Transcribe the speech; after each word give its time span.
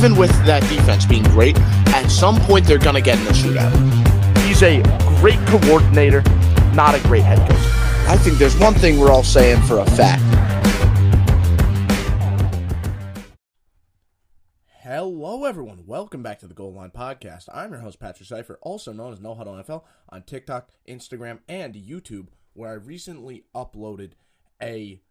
even 0.00 0.16
with 0.16 0.30
that 0.46 0.62
defense 0.62 1.04
being 1.04 1.22
great, 1.24 1.58
at 1.88 2.08
some 2.08 2.40
point 2.40 2.64
they're 2.64 2.78
going 2.78 2.94
to 2.94 3.02
get 3.02 3.18
in 3.18 3.24
the 3.26 3.32
shootout. 3.32 3.70
He's 4.46 4.62
a 4.62 4.80
great 5.20 5.38
coordinator, 5.46 6.22
not 6.72 6.94
a 6.94 7.00
great 7.02 7.22
head 7.22 7.38
coach. 7.40 7.60
I 8.08 8.16
think 8.16 8.38
there's 8.38 8.56
one 8.56 8.72
thing 8.72 8.98
we're 8.98 9.10
all 9.10 9.22
saying 9.22 9.60
for 9.64 9.80
a 9.80 9.84
fact. 9.84 10.22
Hello, 14.68 15.44
everyone. 15.44 15.84
Welcome 15.84 16.22
back 16.22 16.38
to 16.38 16.46
the 16.46 16.54
Goal 16.54 16.72
Line 16.72 16.92
Podcast. 16.92 17.50
I'm 17.52 17.70
your 17.70 17.80
host, 17.80 18.00
Patrick 18.00 18.26
Seifer, 18.26 18.56
also 18.62 18.94
known 18.94 19.12
as 19.12 19.20
No 19.20 19.34
Huddle 19.34 19.52
NFL, 19.52 19.82
on 20.08 20.22
TikTok, 20.22 20.70
Instagram, 20.88 21.40
and 21.46 21.74
YouTube, 21.74 22.28
where 22.54 22.70
I 22.70 22.74
recently 22.76 23.44
uploaded 23.54 24.12
a 24.62 25.02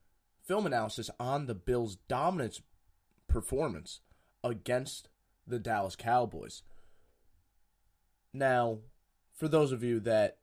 film 0.48 0.66
analysis 0.66 1.12
on 1.20 1.46
the 1.46 1.54
Bills' 1.54 1.96
dominance 2.08 2.62
performance 3.28 4.00
against 4.44 5.10
the 5.46 5.60
Dallas 5.60 5.96
Cowboys. 5.96 6.64
Now, 8.34 8.80
for 9.34 9.48
those 9.48 9.72
of 9.72 9.84
you 9.84 10.00
that 10.02 10.38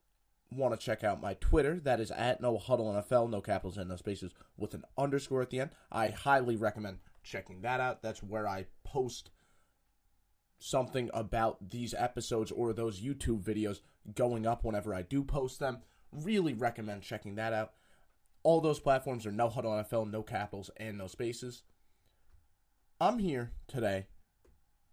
want 0.51 0.79
to 0.79 0.85
check 0.85 1.05
out 1.05 1.21
my 1.21 1.35
Twitter, 1.35 1.81
that 1.81 2.01
is 2.01 2.11
at 2.11 2.41
No 2.41 2.59
Huddle 2.59 2.93
NFL, 2.93 3.31
no 3.31 3.41
capitals 3.41 3.77
and 3.77 3.89
no 3.89 3.97
spaces, 3.97 4.33
with 4.57 4.75
an 4.75 4.85
underscore 4.97 5.43
at 5.43 5.51
the 5.51 5.61
end. 5.61 5.71
I 5.91 6.09
highly 6.09 6.57
recommend 6.57 6.99
checking 7.23 7.63
that 7.63 7.81
out. 7.81 8.03
That's 8.03 8.23
where 8.23 8.49
I 8.49 8.67
post 8.85 9.31
something 10.59 11.11
about 11.13 11.71
these 11.71 11.95
episodes 11.95 12.51
or 12.51 12.73
those 12.73 13.01
YouTube 13.01 13.43
videos 13.43 13.81
going 14.15 14.47
up 14.47 14.65
whenever 14.65 14.95
I 14.95 15.03
do 15.03 15.23
post 15.23 15.59
them. 15.59 15.79
Really 16.13 16.55
recommend 16.55 17.03
checking 17.03 17.35
that 17.35 17.53
out. 17.53 17.73
All 18.43 18.61
those 18.61 18.81
platforms 18.81 19.27
are 19.27 19.33
No 19.33 19.49
Huddle 19.49 19.73
NFL, 19.73 20.11
no 20.11 20.23
capitals, 20.23 20.71
and 20.77 20.97
no 20.97 21.09
spaces. 21.09 21.63
I'm 22.99 23.19
here 23.19 23.51
today 23.69 24.07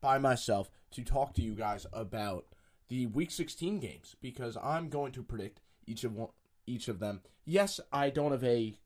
by 0.01 0.17
myself 0.17 0.69
to 0.91 1.03
talk 1.03 1.33
to 1.35 1.41
you 1.41 1.55
guys 1.55 1.85
about 1.93 2.47
the 2.89 3.05
Week 3.05 3.31
16 3.31 3.79
games 3.79 4.17
because 4.19 4.57
I'm 4.61 4.89
going 4.89 5.13
to 5.13 5.23
predict 5.23 5.61
each 5.87 6.03
of 6.03 6.13
one, 6.13 6.31
each 6.67 6.89
of 6.89 6.99
them. 6.99 7.21
Yes, 7.45 7.79
I 7.93 8.09
don't 8.09 8.33
have 8.33 8.43
a 8.43 8.77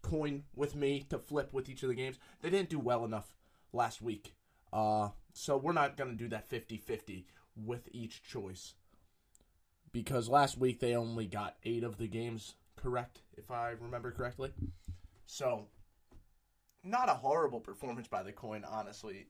coin 0.00 0.44
with 0.54 0.76
me 0.76 1.04
to 1.10 1.18
flip 1.18 1.52
with 1.52 1.68
each 1.68 1.82
of 1.82 1.88
the 1.88 1.96
games. 1.96 2.20
They 2.40 2.50
didn't 2.50 2.68
do 2.68 2.78
well 2.78 3.04
enough 3.04 3.34
last 3.72 4.00
week. 4.00 4.36
Uh, 4.72 5.08
so 5.32 5.56
we're 5.56 5.72
not 5.72 5.96
going 5.96 6.10
to 6.10 6.16
do 6.16 6.28
that 6.28 6.48
50-50 6.48 7.24
with 7.56 7.88
each 7.90 8.22
choice. 8.22 8.74
Because 9.90 10.28
last 10.28 10.56
week 10.56 10.78
they 10.78 10.94
only 10.94 11.26
got 11.26 11.56
8 11.64 11.82
of 11.82 11.98
the 11.98 12.06
games 12.06 12.54
correct 12.76 13.22
if 13.36 13.50
I 13.50 13.70
remember 13.70 14.12
correctly. 14.12 14.52
So 15.26 15.66
not 16.84 17.08
a 17.08 17.14
horrible 17.14 17.60
performance 17.60 18.08
by 18.08 18.22
the 18.22 18.32
coin, 18.32 18.64
honestly. 18.68 19.26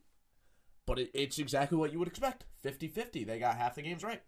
But 0.87 0.99
it, 0.99 1.11
it's 1.15 1.39
exactly 1.39 1.79
what 1.79 1.93
you 1.93 1.99
would 1.99 2.09
expect 2.09 2.45
50 2.63 2.89
50. 2.89 3.25
They 3.25 3.39
got 3.39 3.57
half 3.57 3.75
the 3.75 3.83
games 3.83 4.03
right. 4.03 4.23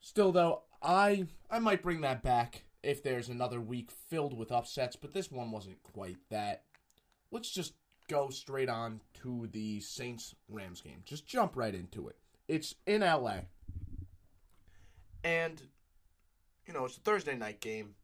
Still, 0.00 0.32
though, 0.32 0.62
I 0.82 1.26
I 1.50 1.58
might 1.58 1.82
bring 1.82 2.00
that 2.02 2.22
back 2.22 2.64
if 2.82 3.02
there's 3.02 3.28
another 3.28 3.60
week 3.60 3.90
filled 3.90 4.36
with 4.36 4.52
upsets, 4.52 4.96
but 4.96 5.12
this 5.12 5.30
one 5.30 5.50
wasn't 5.50 5.82
quite 5.82 6.16
that. 6.30 6.62
Let's 7.30 7.50
just 7.50 7.74
go 8.08 8.28
straight 8.30 8.68
on 8.68 9.00
to 9.22 9.48
the 9.52 9.80
Saints 9.80 10.34
Rams 10.48 10.80
game. 10.80 11.02
Just 11.04 11.26
jump 11.26 11.56
right 11.56 11.74
into 11.74 12.08
it. 12.08 12.16
It's 12.48 12.74
in 12.86 13.02
LA. 13.02 13.40
And, 15.22 15.62
you 16.66 16.72
know, 16.72 16.86
it's 16.86 16.96
a 16.96 17.00
Thursday 17.00 17.36
night 17.36 17.60
game 17.60 17.94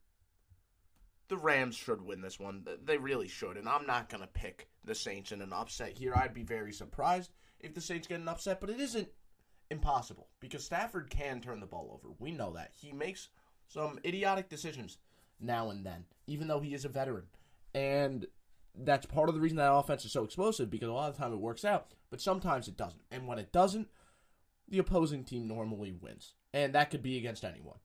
the 1.27 1.37
Rams 1.37 1.75
should 1.75 2.01
win 2.01 2.21
this 2.21 2.39
one. 2.39 2.65
They 2.85 2.97
really 2.97 3.27
should. 3.27 3.57
And 3.57 3.67
I'm 3.67 3.85
not 3.85 4.09
going 4.09 4.21
to 4.21 4.27
pick 4.27 4.69
the 4.83 4.95
Saints 4.95 5.31
in 5.31 5.41
an 5.41 5.53
upset 5.53 5.97
here. 5.97 6.13
I'd 6.15 6.33
be 6.33 6.43
very 6.43 6.71
surprised 6.71 7.31
if 7.59 7.73
the 7.73 7.81
Saints 7.81 8.07
get 8.07 8.19
an 8.19 8.27
upset, 8.27 8.61
but 8.61 8.69
it 8.69 8.79
isn't 8.79 9.09
impossible 9.69 10.27
because 10.39 10.63
Stafford 10.63 11.09
can 11.09 11.41
turn 11.41 11.59
the 11.59 11.65
ball 11.65 11.91
over. 11.93 12.13
We 12.19 12.31
know 12.31 12.53
that. 12.53 12.71
He 12.79 12.91
makes 12.91 13.29
some 13.67 13.99
idiotic 14.05 14.49
decisions 14.49 14.97
now 15.39 15.69
and 15.69 15.85
then, 15.85 16.05
even 16.27 16.47
though 16.47 16.59
he 16.59 16.73
is 16.73 16.85
a 16.85 16.89
veteran. 16.89 17.25
And 17.75 18.25
that's 18.75 19.05
part 19.05 19.29
of 19.29 19.35
the 19.35 19.41
reason 19.41 19.57
that 19.57 19.73
offense 19.73 20.05
is 20.05 20.11
so 20.11 20.23
explosive 20.23 20.69
because 20.69 20.87
a 20.87 20.93
lot 20.93 21.09
of 21.09 21.15
the 21.15 21.21
time 21.21 21.33
it 21.33 21.39
works 21.39 21.65
out, 21.65 21.87
but 22.09 22.21
sometimes 22.21 22.67
it 22.67 22.77
doesn't. 22.77 23.01
And 23.11 23.27
when 23.27 23.39
it 23.39 23.51
doesn't, 23.51 23.89
the 24.69 24.79
opposing 24.79 25.23
team 25.23 25.47
normally 25.47 25.91
wins. 25.91 26.33
And 26.53 26.73
that 26.73 26.89
could 26.89 27.03
be 27.03 27.17
against 27.17 27.43
anyone. 27.43 27.79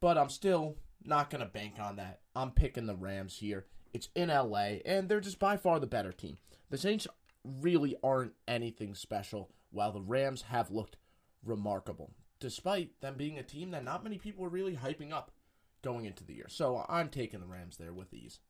But 0.00 0.18
I'm 0.18 0.30
still 0.30 0.76
not 1.04 1.30
going 1.30 1.40
to 1.40 1.50
bank 1.50 1.74
on 1.80 1.96
that. 1.96 2.20
I'm 2.34 2.50
picking 2.50 2.86
the 2.86 2.96
Rams 2.96 3.36
here. 3.38 3.66
It's 3.92 4.08
in 4.14 4.28
LA, 4.28 4.80
and 4.84 5.08
they're 5.08 5.20
just 5.20 5.38
by 5.38 5.56
far 5.56 5.80
the 5.80 5.86
better 5.86 6.12
team. 6.12 6.38
The 6.70 6.78
Saints 6.78 7.06
really 7.44 7.96
aren't 8.02 8.34
anything 8.46 8.94
special, 8.94 9.50
while 9.70 9.92
the 9.92 10.00
Rams 10.00 10.42
have 10.42 10.70
looked 10.70 10.96
remarkable, 11.44 12.12
despite 12.40 13.00
them 13.00 13.14
being 13.16 13.38
a 13.38 13.42
team 13.42 13.70
that 13.70 13.84
not 13.84 14.04
many 14.04 14.18
people 14.18 14.44
are 14.44 14.50
really 14.50 14.76
hyping 14.76 15.12
up 15.12 15.30
going 15.82 16.04
into 16.04 16.24
the 16.24 16.34
year. 16.34 16.48
So 16.48 16.84
I'm 16.88 17.08
taking 17.08 17.40
the 17.40 17.46
Rams 17.46 17.76
there 17.76 17.92
with 17.92 18.12
ease. 18.12 18.40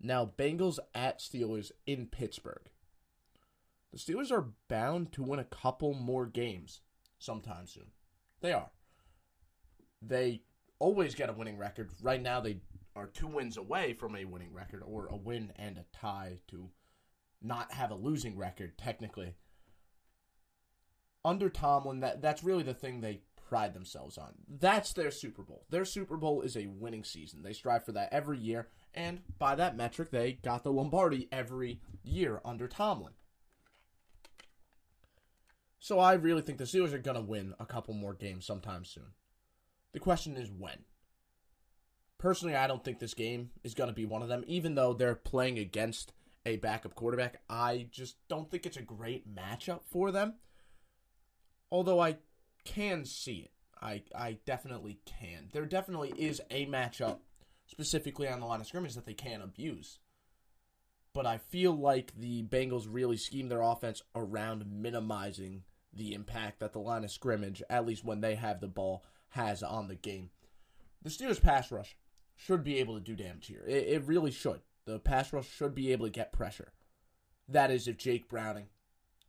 Now, 0.00 0.30
Bengals 0.36 0.78
at 0.94 1.20
Steelers 1.20 1.72
in 1.86 2.06
Pittsburgh. 2.06 2.70
The 3.92 3.98
Steelers 3.98 4.30
are 4.30 4.50
bound 4.68 5.12
to 5.12 5.22
win 5.22 5.40
a 5.40 5.44
couple 5.44 5.94
more 5.94 6.26
games 6.26 6.82
sometime 7.18 7.66
soon. 7.66 7.90
They 8.42 8.52
are 8.52 8.70
they 10.02 10.42
always 10.78 11.14
get 11.14 11.30
a 11.30 11.32
winning 11.32 11.58
record. 11.58 11.90
Right 12.02 12.20
now, 12.22 12.40
they 12.40 12.58
are 12.94 13.06
two 13.06 13.26
wins 13.26 13.56
away 13.56 13.92
from 13.92 14.16
a 14.16 14.24
winning 14.24 14.52
record, 14.52 14.82
or 14.84 15.06
a 15.06 15.16
win 15.16 15.52
and 15.56 15.78
a 15.78 15.84
tie 15.96 16.38
to 16.48 16.70
not 17.42 17.72
have 17.72 17.90
a 17.90 17.96
losing 17.96 18.36
record, 18.36 18.78
technically. 18.78 19.34
Under 21.24 21.50
Tomlin, 21.50 22.00
that, 22.00 22.22
that's 22.22 22.44
really 22.44 22.62
the 22.62 22.74
thing 22.74 23.00
they 23.00 23.20
pride 23.48 23.74
themselves 23.74 24.16
on. 24.16 24.32
That's 24.48 24.92
their 24.92 25.10
Super 25.10 25.42
Bowl. 25.42 25.66
Their 25.70 25.84
Super 25.84 26.16
Bowl 26.16 26.42
is 26.42 26.56
a 26.56 26.66
winning 26.66 27.04
season. 27.04 27.42
They 27.42 27.52
strive 27.52 27.84
for 27.84 27.92
that 27.92 28.12
every 28.12 28.38
year, 28.38 28.68
and 28.94 29.20
by 29.38 29.54
that 29.56 29.76
metric, 29.76 30.10
they 30.10 30.32
got 30.32 30.64
the 30.64 30.72
Lombardi 30.72 31.28
every 31.30 31.80
year 32.02 32.40
under 32.44 32.66
Tomlin. 32.66 33.12
So 35.78 35.98
I 36.00 36.14
really 36.14 36.42
think 36.42 36.58
the 36.58 36.64
Steelers 36.64 36.92
are 36.92 36.98
going 36.98 37.16
to 37.16 37.22
win 37.22 37.54
a 37.60 37.66
couple 37.66 37.94
more 37.94 38.14
games 38.14 38.46
sometime 38.46 38.84
soon. 38.84 39.12
The 39.96 40.00
question 40.00 40.36
is 40.36 40.50
when. 40.50 40.80
Personally, 42.18 42.54
I 42.54 42.66
don't 42.66 42.84
think 42.84 42.98
this 42.98 43.14
game 43.14 43.48
is 43.64 43.72
going 43.72 43.88
to 43.88 43.94
be 43.94 44.04
one 44.04 44.20
of 44.20 44.28
them, 44.28 44.44
even 44.46 44.74
though 44.74 44.92
they're 44.92 45.14
playing 45.14 45.58
against 45.58 46.12
a 46.44 46.58
backup 46.58 46.94
quarterback. 46.94 47.40
I 47.48 47.86
just 47.90 48.16
don't 48.28 48.50
think 48.50 48.66
it's 48.66 48.76
a 48.76 48.82
great 48.82 49.34
matchup 49.34 49.80
for 49.90 50.12
them. 50.12 50.34
Although 51.72 51.98
I 51.98 52.18
can 52.66 53.06
see 53.06 53.46
it. 53.46 53.52
I, 53.80 54.02
I 54.14 54.36
definitely 54.44 54.98
can. 55.06 55.48
There 55.54 55.64
definitely 55.64 56.12
is 56.18 56.42
a 56.50 56.66
matchup, 56.66 57.20
specifically 57.64 58.28
on 58.28 58.40
the 58.40 58.46
line 58.46 58.60
of 58.60 58.66
scrimmage, 58.66 58.96
that 58.96 59.06
they 59.06 59.14
can 59.14 59.40
abuse. 59.40 59.98
But 61.14 61.24
I 61.24 61.38
feel 61.38 61.72
like 61.72 62.12
the 62.14 62.42
Bengals 62.42 62.86
really 62.86 63.16
scheme 63.16 63.48
their 63.48 63.62
offense 63.62 64.02
around 64.14 64.66
minimizing 64.70 65.62
the 65.90 66.12
impact 66.12 66.60
that 66.60 66.74
the 66.74 66.80
line 66.80 67.02
of 67.02 67.10
scrimmage, 67.10 67.62
at 67.70 67.86
least 67.86 68.04
when 68.04 68.20
they 68.20 68.34
have 68.34 68.60
the 68.60 68.68
ball, 68.68 69.02
has 69.30 69.62
on 69.62 69.88
the 69.88 69.94
game. 69.94 70.30
The 71.02 71.10
Steelers' 71.10 71.42
pass 71.42 71.70
rush 71.70 71.96
should 72.34 72.64
be 72.64 72.78
able 72.78 72.94
to 72.94 73.00
do 73.00 73.14
damage 73.14 73.46
here. 73.46 73.64
It, 73.66 73.88
it 73.88 74.06
really 74.06 74.30
should. 74.30 74.60
The 74.84 74.98
pass 74.98 75.32
rush 75.32 75.48
should 75.48 75.74
be 75.74 75.92
able 75.92 76.06
to 76.06 76.12
get 76.12 76.32
pressure. 76.32 76.72
That 77.48 77.70
is, 77.70 77.86
if 77.88 77.96
Jake 77.96 78.28
Browning 78.28 78.66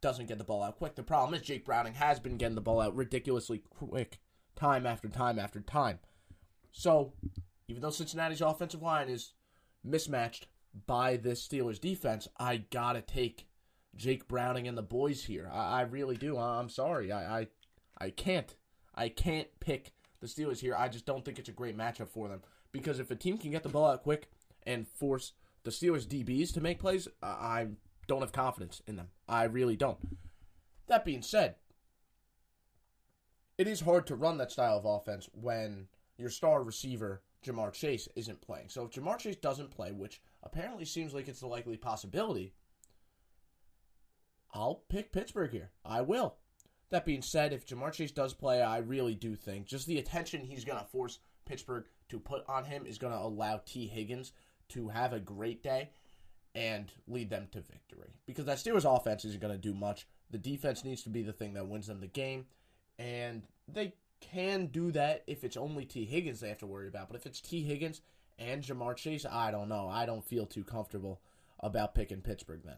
doesn't 0.02 0.28
get 0.28 0.38
the 0.38 0.44
ball 0.44 0.64
out 0.64 0.78
quick. 0.78 0.96
The 0.96 1.04
problem 1.04 1.34
is 1.34 1.46
Jake 1.46 1.66
Browning 1.66 1.96
has 1.96 2.20
been 2.20 2.38
getting 2.38 2.56
the 2.56 2.62
ball 2.62 2.82
out 2.82 2.96
ridiculously 2.96 3.60
quick, 3.70 4.20
time 4.56 4.86
after 4.86 5.08
time 5.08 5.40
after 5.40 5.60
time. 5.60 6.00
So, 6.72 7.14
even 7.68 7.82
though 7.82 7.90
Cincinnati's 7.90 8.42
offensive 8.42 8.82
line 8.82 9.10
is 9.10 9.34
mismatched 9.84 10.48
by 10.86 11.18
this 11.18 11.46
Steelers 11.48 11.82
defense, 11.82 12.28
I 12.40 12.58
gotta 12.58 13.02
take 13.02 13.48
Jake 13.96 14.28
Browning 14.28 14.68
and 14.68 14.78
the 14.78 14.84
boys 14.84 15.24
here. 15.24 15.50
I, 15.52 15.80
I 15.80 15.82
really 15.82 16.18
do. 16.18 16.38
I'm 16.38 16.70
sorry. 16.70 17.12
I, 17.12 17.40
I 17.40 17.48
I 18.00 18.10
can't. 18.12 18.56
I 18.98 19.10
can't 19.10 19.48
pick 19.60 19.94
the 20.20 20.28
Steelers 20.28 20.60
here. 20.60 20.76
I 20.76 20.90
just 20.90 21.06
don't 21.06 21.24
think 21.24 21.38
it's 21.38 21.50
a 21.50 21.54
great 21.54 21.78
matchup 21.78 22.10
for 22.10 22.28
them 22.28 22.42
because 22.72 23.00
if 23.00 23.12
a 23.12 23.16
team 23.16 23.38
can 23.38 23.52
get 23.52 23.64
the 23.64 23.70
ball 23.70 23.86
out 23.86 24.04
quick 24.04 24.30
and 24.66 24.88
force 24.88 25.34
the 25.64 25.72
Steelers 25.72 26.08
DBs 26.08 26.54
to 26.54 26.62
make 26.62 26.80
plays, 26.80 27.08
I 27.22 27.68
don't 28.08 28.22
have 28.22 28.32
confidence 28.32 28.82
in 28.88 28.96
them. 28.96 29.10
I 29.30 29.44
really 29.44 29.76
don't. 29.76 30.00
That 30.88 31.06
being 31.06 31.22
said, 31.22 31.56
it 33.58 33.68
is 33.68 33.82
hard 33.82 34.08
to 34.08 34.16
run 34.16 34.38
that 34.38 34.52
style 34.52 34.78
of 34.78 34.86
offense 34.86 35.30
when 35.34 35.88
your 36.18 36.30
star 36.30 36.64
receiver 36.64 37.22
Ja'Marr 37.46 37.74
Chase 37.74 38.08
isn't 38.16 38.42
playing. 38.42 38.70
So 38.70 38.86
if 38.86 38.92
Ja'Marr 38.92 39.20
Chase 39.20 39.36
doesn't 39.36 39.72
play, 39.72 39.92
which 39.92 40.22
apparently 40.44 40.86
seems 40.86 41.14
like 41.14 41.28
it's 41.28 41.40
the 41.40 41.48
likely 41.48 41.78
possibility, 41.78 42.54
I'll 44.54 44.84
pick 44.90 45.12
Pittsburgh 45.12 45.52
here. 45.52 45.72
I 45.86 46.02
will. 46.02 46.36
That 46.90 47.06
being 47.06 47.22
said, 47.22 47.52
if 47.54 47.66
Ja'Marr 47.66 47.92
Chase 47.92 48.12
does 48.12 48.34
play, 48.34 48.62
I 48.62 48.78
really 48.78 49.16
do 49.16 49.36
think 49.36 49.66
just 49.66 49.88
the 49.88 50.00
attention 50.00 50.42
he's 50.42 50.64
going 50.66 50.80
to 50.80 50.86
force 50.86 51.20
Pittsburgh 51.46 51.86
to 52.10 52.20
put 52.20 52.44
on 52.48 52.64
him 52.66 52.86
is 52.86 52.98
going 52.98 53.14
to 53.14 53.20
allow 53.20 53.62
Tee 53.66 53.88
Higgins 53.88 54.32
to 54.70 54.88
have 54.90 55.14
a 55.14 55.20
great 55.20 55.62
day. 55.64 55.90
and 56.58 56.92
lead 57.08 57.30
them 57.30 57.48
to 57.52 57.62
victory. 57.62 58.10
Because 58.26 58.46
that 58.46 58.58
Steelers 58.58 58.84
offense 58.84 59.24
isn't 59.26 59.42
going 59.42 59.54
to 59.54 59.60
do 59.60 59.76
much. 59.76 60.08
The 60.32 60.40
defense 60.40 60.84
needs 60.84 61.04
to 61.04 61.10
be 61.10 61.22
the 61.22 61.32
thing 61.32 61.54
that 61.54 61.68
wins 61.68 61.86
them 61.88 62.00
the 62.00 62.08
game. 62.08 62.48
And 62.98 63.44
they 63.68 63.94
can 64.20 64.66
do 64.68 64.92
that 64.94 65.24
if 65.28 65.44
it's 65.44 65.56
only 65.56 65.86
Tee 65.86 66.06
Higgins 66.06 66.40
they 66.40 66.50
have 66.50 66.58
to 66.60 66.68
worry 66.68 66.88
about. 66.88 67.10
But 67.10 67.18
if 67.18 67.28
it's 67.28 67.40
Tee 67.40 67.62
Higgins 67.62 68.02
and 68.40 68.64
Ja'Marr 68.64 68.96
Chase, 68.96 69.26
I 69.30 69.52
don't 69.52 69.70
know. 69.70 69.88
I 69.88 70.08
don't 70.08 70.26
feel 70.26 70.48
too 70.48 70.64
comfortable 70.64 71.22
about 71.60 71.94
picking 71.94 72.22
Pittsburgh 72.22 72.62
then. 72.66 72.78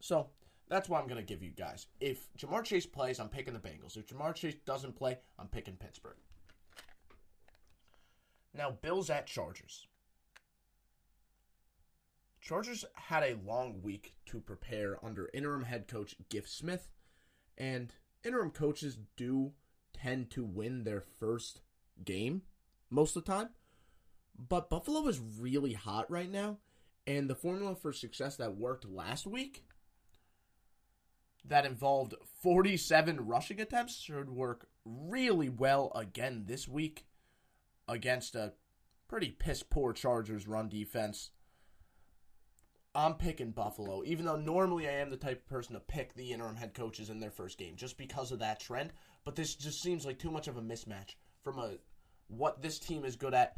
So 0.00 0.30
that's 0.68 0.88
why 0.88 0.98
I'm 0.98 1.06
going 1.06 1.20
to 1.20 1.22
give 1.22 1.42
you 1.42 1.50
guys. 1.50 1.86
If 2.00 2.28
Ja'Marr 2.38 2.64
Chase 2.64 2.86
plays, 2.86 3.20
I'm 3.20 3.28
picking 3.28 3.54
the 3.54 3.60
Bengals. 3.60 3.96
If 3.96 4.06
Ja'Marr 4.06 4.34
Chase 4.34 4.56
doesn't 4.64 4.96
play, 4.96 5.18
I'm 5.38 5.48
picking 5.48 5.76
Pittsburgh. 5.76 6.16
Now, 8.54 8.70
Bills 8.70 9.10
at 9.10 9.26
Chargers. 9.26 9.86
Chargers 12.40 12.84
had 12.94 13.22
a 13.22 13.38
long 13.46 13.80
week 13.82 14.14
to 14.26 14.40
prepare 14.40 14.98
under 15.04 15.30
interim 15.32 15.64
head 15.64 15.86
coach 15.86 16.16
Giff 16.28 16.48
Smith, 16.48 16.88
and 17.56 17.94
interim 18.24 18.50
coaches 18.50 18.98
do 19.16 19.52
tend 19.92 20.30
to 20.30 20.44
win 20.44 20.84
their 20.84 21.00
first 21.00 21.60
game 22.04 22.42
most 22.90 23.16
of 23.16 23.24
the 23.24 23.32
time. 23.32 23.50
But 24.36 24.70
Buffalo 24.70 25.06
is 25.06 25.20
really 25.20 25.74
hot 25.74 26.10
right 26.10 26.30
now, 26.30 26.58
and 27.06 27.30
the 27.30 27.34
formula 27.34 27.76
for 27.76 27.92
success 27.92 28.36
that 28.36 28.56
worked 28.56 28.88
last 28.88 29.26
week 29.26 29.64
that 31.44 31.66
involved 31.66 32.14
47 32.42 33.26
rushing 33.26 33.60
attempts 33.60 34.00
should 34.00 34.30
work 34.30 34.68
really 34.84 35.48
well 35.48 35.92
again 35.94 36.44
this 36.46 36.68
week 36.68 37.04
against 37.88 38.34
a 38.34 38.52
pretty 39.08 39.30
piss 39.30 39.62
poor 39.62 39.92
Chargers 39.92 40.46
run 40.46 40.68
defense. 40.68 41.30
I'm 42.94 43.14
picking 43.14 43.52
Buffalo, 43.52 44.02
even 44.04 44.26
though 44.26 44.36
normally 44.36 44.86
I 44.86 44.92
am 44.92 45.10
the 45.10 45.16
type 45.16 45.38
of 45.38 45.48
person 45.48 45.74
to 45.74 45.80
pick 45.80 46.14
the 46.14 46.32
interim 46.32 46.56
head 46.56 46.74
coaches 46.74 47.08
in 47.08 47.20
their 47.20 47.30
first 47.30 47.58
game 47.58 47.74
just 47.76 47.96
because 47.96 48.32
of 48.32 48.38
that 48.40 48.60
trend. 48.60 48.92
But 49.24 49.34
this 49.34 49.54
just 49.54 49.80
seems 49.80 50.04
like 50.04 50.18
too 50.18 50.30
much 50.30 50.46
of 50.46 50.56
a 50.56 50.62
mismatch 50.62 51.14
from 51.42 51.58
a 51.58 51.76
what 52.28 52.62
this 52.62 52.78
team 52.78 53.04
is 53.04 53.16
good 53.16 53.34
at 53.34 53.56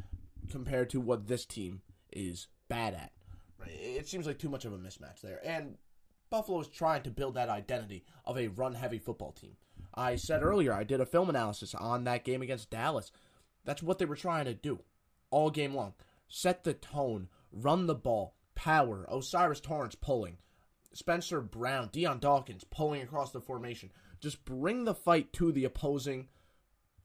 compared 0.49 0.89
to 0.91 1.01
what 1.01 1.27
this 1.27 1.45
team 1.45 1.81
is 2.11 2.47
bad 2.69 2.93
at. 2.93 3.11
Right? 3.59 3.71
It 3.71 4.07
seems 4.07 4.25
like 4.25 4.39
too 4.39 4.49
much 4.49 4.65
of 4.65 4.73
a 4.73 4.77
mismatch 4.77 5.21
there. 5.21 5.41
And 5.45 5.77
Buffalo 6.29 6.59
is 6.59 6.67
trying 6.67 7.03
to 7.03 7.11
build 7.11 7.35
that 7.35 7.49
identity 7.49 8.03
of 8.25 8.37
a 8.37 8.47
run 8.47 8.73
heavy 8.73 8.99
football 8.99 9.31
team. 9.31 9.55
I 9.93 10.15
said 10.15 10.43
earlier, 10.43 10.73
I 10.73 10.83
did 10.83 10.99
a 10.99 11.05
film 11.05 11.29
analysis 11.29 11.73
on 11.75 12.03
that 12.03 12.25
game 12.25 12.41
against 12.41 12.69
Dallas. 12.69 13.11
That's 13.63 13.83
what 13.83 13.99
they 13.99 14.05
were 14.05 14.15
trying 14.15 14.45
to 14.45 14.53
do 14.53 14.81
all 15.31 15.49
game 15.49 15.73
long. 15.73 15.93
Set 16.27 16.63
the 16.63 16.73
tone, 16.73 17.29
run 17.51 17.87
the 17.87 17.95
ball, 17.95 18.35
power, 18.55 19.05
O'Cyrus 19.09 19.59
Torrence 19.59 19.95
pulling, 19.95 20.37
Spencer 20.93 21.41
Brown, 21.41 21.89
Dion 21.91 22.19
Dawkins 22.19 22.63
pulling 22.63 23.01
across 23.01 23.31
the 23.31 23.41
formation. 23.41 23.91
Just 24.19 24.45
bring 24.45 24.85
the 24.85 24.95
fight 24.95 25.33
to 25.33 25.51
the 25.51 25.65
opposing 25.65 26.27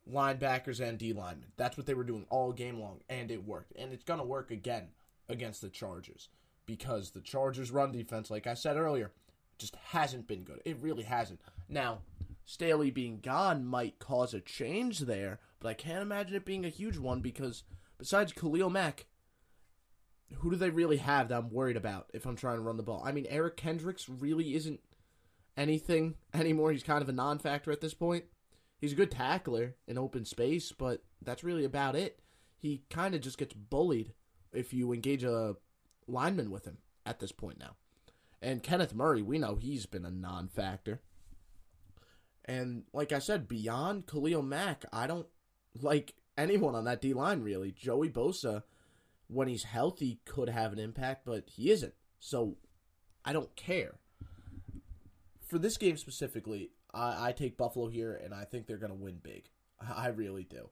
linebackers 0.08 0.80
and 0.80 0.98
D 0.98 1.12
linemen. 1.12 1.52
That's 1.56 1.76
what 1.76 1.86
they 1.86 1.94
were 1.94 2.04
doing 2.04 2.26
all 2.30 2.52
game 2.52 2.78
long, 2.78 3.00
and 3.08 3.30
it 3.30 3.44
worked. 3.44 3.72
And 3.76 3.92
it's 3.92 4.04
going 4.04 4.20
to 4.20 4.26
work 4.26 4.50
again 4.50 4.88
against 5.28 5.60
the 5.60 5.68
Chargers 5.68 6.28
because 6.70 7.10
the 7.10 7.20
Chargers' 7.20 7.72
run 7.72 7.90
defense, 7.90 8.30
like 8.30 8.46
I 8.46 8.54
said 8.54 8.76
earlier, 8.76 9.10
just 9.58 9.74
hasn't 9.74 10.28
been 10.28 10.44
good. 10.44 10.60
It 10.64 10.78
really 10.80 11.02
hasn't. 11.02 11.40
Now, 11.68 12.02
Staley 12.44 12.92
being 12.92 13.18
gone 13.20 13.66
might 13.66 13.98
cause 13.98 14.32
a 14.34 14.40
change 14.40 15.00
there, 15.00 15.40
but 15.58 15.68
I 15.68 15.74
can't 15.74 16.00
imagine 16.00 16.36
it 16.36 16.44
being 16.44 16.64
a 16.64 16.68
huge 16.68 16.96
one 16.96 17.22
because 17.22 17.64
besides 17.98 18.32
Khalil 18.32 18.70
Mack, 18.70 19.06
who 20.38 20.50
do 20.50 20.56
they 20.56 20.70
really 20.70 20.98
have 20.98 21.28
that 21.28 21.38
I'm 21.38 21.50
worried 21.50 21.76
about 21.76 22.08
if 22.14 22.24
I'm 22.24 22.36
trying 22.36 22.58
to 22.58 22.62
run 22.62 22.76
the 22.76 22.84
ball? 22.84 23.02
I 23.04 23.10
mean, 23.10 23.26
Eric 23.28 23.56
Kendricks 23.56 24.08
really 24.08 24.54
isn't 24.54 24.78
anything 25.56 26.14
anymore. 26.34 26.70
He's 26.70 26.84
kind 26.84 27.02
of 27.02 27.08
a 27.08 27.12
non 27.12 27.40
factor 27.40 27.72
at 27.72 27.80
this 27.80 27.94
point. 27.94 28.26
He's 28.80 28.92
a 28.92 28.96
good 28.96 29.10
tackler 29.10 29.74
in 29.88 29.98
open 29.98 30.24
space, 30.24 30.70
but 30.70 31.02
that's 31.20 31.42
really 31.42 31.64
about 31.64 31.96
it. 31.96 32.20
He 32.60 32.84
kind 32.90 33.16
of 33.16 33.22
just 33.22 33.38
gets 33.38 33.54
bullied 33.54 34.12
if 34.52 34.72
you 34.72 34.92
engage 34.92 35.24
a 35.24 35.56
lineman 36.06 36.50
with 36.50 36.64
him 36.64 36.78
at 37.06 37.20
this 37.20 37.32
point 37.32 37.58
now. 37.58 37.76
And 38.42 38.62
Kenneth 38.62 38.94
Murray, 38.94 39.22
we 39.22 39.38
know 39.38 39.56
he's 39.56 39.86
been 39.86 40.04
a 40.04 40.10
non 40.10 40.48
factor. 40.48 41.00
And 42.44 42.84
like 42.92 43.12
I 43.12 43.18
said, 43.18 43.48
beyond 43.48 44.06
Khalil 44.06 44.42
Mack, 44.42 44.84
I 44.92 45.06
don't 45.06 45.26
like 45.80 46.14
anyone 46.36 46.74
on 46.74 46.84
that 46.84 47.00
D 47.00 47.12
line 47.12 47.42
really. 47.42 47.70
Joey 47.70 48.08
Bosa 48.08 48.62
when 49.28 49.46
he's 49.46 49.64
healthy 49.64 50.20
could 50.24 50.48
have 50.48 50.72
an 50.72 50.78
impact, 50.78 51.24
but 51.24 51.44
he 51.46 51.70
isn't. 51.70 51.94
So 52.18 52.56
I 53.24 53.32
don't 53.32 53.54
care. 53.54 53.98
For 55.46 55.58
this 55.58 55.76
game 55.76 55.96
specifically, 55.96 56.70
I, 56.92 57.28
I 57.28 57.32
take 57.32 57.56
Buffalo 57.56 57.88
here, 57.88 58.20
and 58.24 58.34
I 58.34 58.44
think 58.44 58.66
they're 58.66 58.76
going 58.76 58.92
to 58.92 58.98
win 58.98 59.18
big. 59.22 59.48
I 59.80 60.08
really 60.08 60.44
do. 60.44 60.70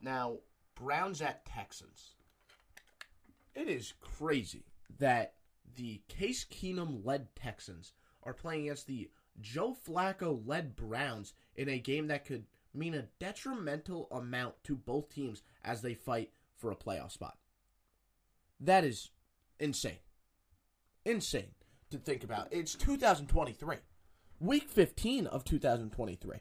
Now, 0.00 0.38
Browns 0.74 1.20
at 1.22 1.44
Texans. 1.44 2.14
It 3.54 3.68
is 3.68 3.94
crazy 4.00 4.64
that 4.98 5.34
the 5.76 6.02
Case 6.08 6.44
Keenum 6.44 7.04
led 7.04 7.34
Texans 7.36 7.92
are 8.22 8.34
playing 8.34 8.62
against 8.64 8.86
the 8.86 9.10
Joe 9.40 9.76
Flacco 9.86 10.40
led 10.44 10.76
Browns 10.76 11.34
in 11.56 11.68
a 11.68 11.78
game 11.78 12.08
that 12.08 12.24
could 12.24 12.44
mean 12.72 12.94
a 12.94 13.08
detrimental 13.18 14.08
amount 14.10 14.54
to 14.64 14.76
both 14.76 15.10
teams 15.10 15.42
as 15.64 15.82
they 15.82 15.94
fight 15.94 16.30
for 16.56 16.70
a 16.70 16.76
playoff 16.76 17.12
spot. 17.12 17.36
That 18.60 18.84
is 18.84 19.10
insane. 19.58 19.98
Insane 21.04 21.52
to 21.90 21.98
think 21.98 22.24
about. 22.24 22.48
It's 22.50 22.74
2023, 22.74 23.76
week 24.40 24.68
15 24.68 25.26
of 25.26 25.44
2023. 25.44 26.38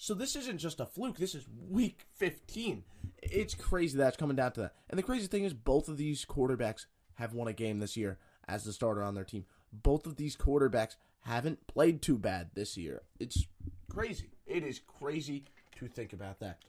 So 0.00 0.14
this 0.14 0.34
isn't 0.34 0.58
just 0.58 0.80
a 0.80 0.86
fluke. 0.86 1.18
This 1.18 1.34
is 1.34 1.44
week 1.68 2.06
15. 2.16 2.84
It's 3.22 3.54
crazy 3.54 3.98
that's 3.98 4.16
coming 4.16 4.36
down 4.36 4.52
to 4.52 4.60
that. 4.62 4.74
And 4.88 4.98
the 4.98 5.02
crazy 5.02 5.26
thing 5.26 5.44
is, 5.44 5.52
both 5.52 5.88
of 5.88 5.98
these 5.98 6.24
quarterbacks 6.24 6.86
have 7.16 7.34
won 7.34 7.48
a 7.48 7.52
game 7.52 7.80
this 7.80 7.98
year 7.98 8.18
as 8.48 8.64
the 8.64 8.72
starter 8.72 9.02
on 9.02 9.14
their 9.14 9.24
team. 9.24 9.44
Both 9.72 10.06
of 10.06 10.16
these 10.16 10.36
quarterbacks 10.36 10.96
haven't 11.20 11.66
played 11.66 12.00
too 12.00 12.16
bad 12.16 12.50
this 12.54 12.78
year. 12.78 13.02
It's 13.18 13.46
crazy. 13.90 14.30
It 14.46 14.64
is 14.64 14.80
crazy 14.80 15.44
to 15.76 15.86
think 15.86 16.14
about 16.14 16.40
that 16.40 16.60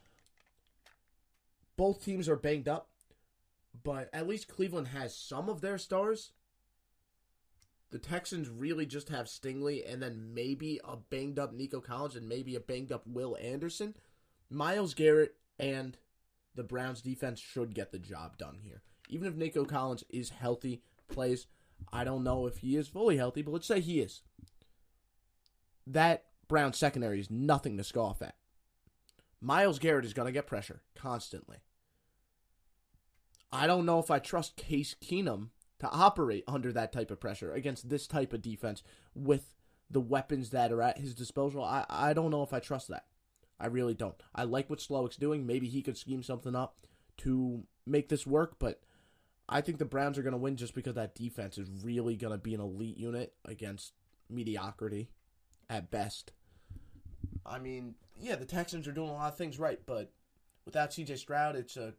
both 1.76 2.04
teams 2.04 2.28
are 2.28 2.36
banged 2.36 2.68
up, 2.68 2.88
but 3.82 4.08
at 4.12 4.28
least 4.28 4.48
Cleveland 4.48 4.88
has 4.88 5.16
some 5.16 5.48
of 5.48 5.60
their 5.60 5.78
stars. 5.78 6.30
The 7.92 7.98
Texans 7.98 8.48
really 8.48 8.86
just 8.86 9.10
have 9.10 9.26
Stingley 9.26 9.84
and 9.86 10.02
then 10.02 10.32
maybe 10.34 10.80
a 10.82 10.96
banged 10.96 11.38
up 11.38 11.52
Nico 11.52 11.78
Collins 11.78 12.16
and 12.16 12.26
maybe 12.26 12.56
a 12.56 12.60
banged 12.60 12.90
up 12.90 13.06
Will 13.06 13.36
Anderson. 13.38 13.94
Myles 14.48 14.94
Garrett 14.94 15.34
and 15.58 15.98
the 16.54 16.64
Browns 16.64 17.02
defense 17.02 17.38
should 17.38 17.74
get 17.74 17.92
the 17.92 17.98
job 17.98 18.38
done 18.38 18.58
here. 18.64 18.82
Even 19.10 19.28
if 19.28 19.34
Nico 19.34 19.66
Collins 19.66 20.04
is 20.08 20.30
healthy, 20.30 20.82
plays, 21.08 21.46
I 21.92 22.04
don't 22.04 22.24
know 22.24 22.46
if 22.46 22.58
he 22.58 22.76
is 22.76 22.88
fully 22.88 23.18
healthy, 23.18 23.42
but 23.42 23.52
let's 23.52 23.66
say 23.66 23.80
he 23.80 24.00
is. 24.00 24.22
That 25.86 26.24
Browns 26.48 26.78
secondary 26.78 27.20
is 27.20 27.30
nothing 27.30 27.76
to 27.76 27.84
scoff 27.84 28.22
at. 28.22 28.36
Myles 29.38 29.78
Garrett 29.78 30.06
is 30.06 30.14
going 30.14 30.26
to 30.26 30.32
get 30.32 30.46
pressure 30.46 30.80
constantly. 30.94 31.58
I 33.52 33.66
don't 33.66 33.84
know 33.84 33.98
if 33.98 34.10
I 34.10 34.18
trust 34.18 34.56
Case 34.56 34.96
Keenum 35.02 35.48
to 35.82 35.90
operate 35.90 36.44
under 36.46 36.72
that 36.72 36.92
type 36.92 37.10
of 37.10 37.18
pressure 37.18 37.52
against 37.52 37.88
this 37.88 38.06
type 38.06 38.32
of 38.32 38.40
defense 38.40 38.84
with 39.16 39.56
the 39.90 40.00
weapons 40.00 40.50
that 40.50 40.70
are 40.70 40.80
at 40.80 40.98
his 40.98 41.12
disposal. 41.12 41.64
I, 41.64 41.84
I 41.90 42.12
don't 42.12 42.30
know 42.30 42.44
if 42.44 42.52
I 42.52 42.60
trust 42.60 42.86
that. 42.86 43.06
I 43.58 43.66
really 43.66 43.94
don't. 43.94 44.14
I 44.32 44.44
like 44.44 44.70
what 44.70 44.78
Slowik's 44.78 45.16
doing. 45.16 45.44
Maybe 45.44 45.68
he 45.68 45.82
could 45.82 45.98
scheme 45.98 46.22
something 46.22 46.54
up 46.54 46.86
to 47.18 47.64
make 47.84 48.08
this 48.08 48.24
work, 48.24 48.60
but 48.60 48.80
I 49.48 49.60
think 49.60 49.78
the 49.78 49.84
Browns 49.84 50.18
are 50.18 50.22
going 50.22 50.34
to 50.34 50.38
win 50.38 50.54
just 50.54 50.72
because 50.72 50.94
that 50.94 51.16
defense 51.16 51.58
is 51.58 51.68
really 51.82 52.14
going 52.14 52.32
to 52.32 52.38
be 52.38 52.54
an 52.54 52.60
elite 52.60 52.96
unit 52.96 53.34
against 53.44 53.92
mediocrity 54.30 55.10
at 55.68 55.90
best. 55.90 56.30
I 57.44 57.58
mean, 57.58 57.96
yeah, 58.20 58.36
the 58.36 58.44
Texans 58.44 58.86
are 58.86 58.92
doing 58.92 59.10
a 59.10 59.14
lot 59.14 59.32
of 59.32 59.36
things 59.36 59.58
right, 59.58 59.80
but 59.84 60.12
without 60.64 60.92
CJ 60.92 61.18
Stroud, 61.18 61.56
it's 61.56 61.76
a 61.76 61.92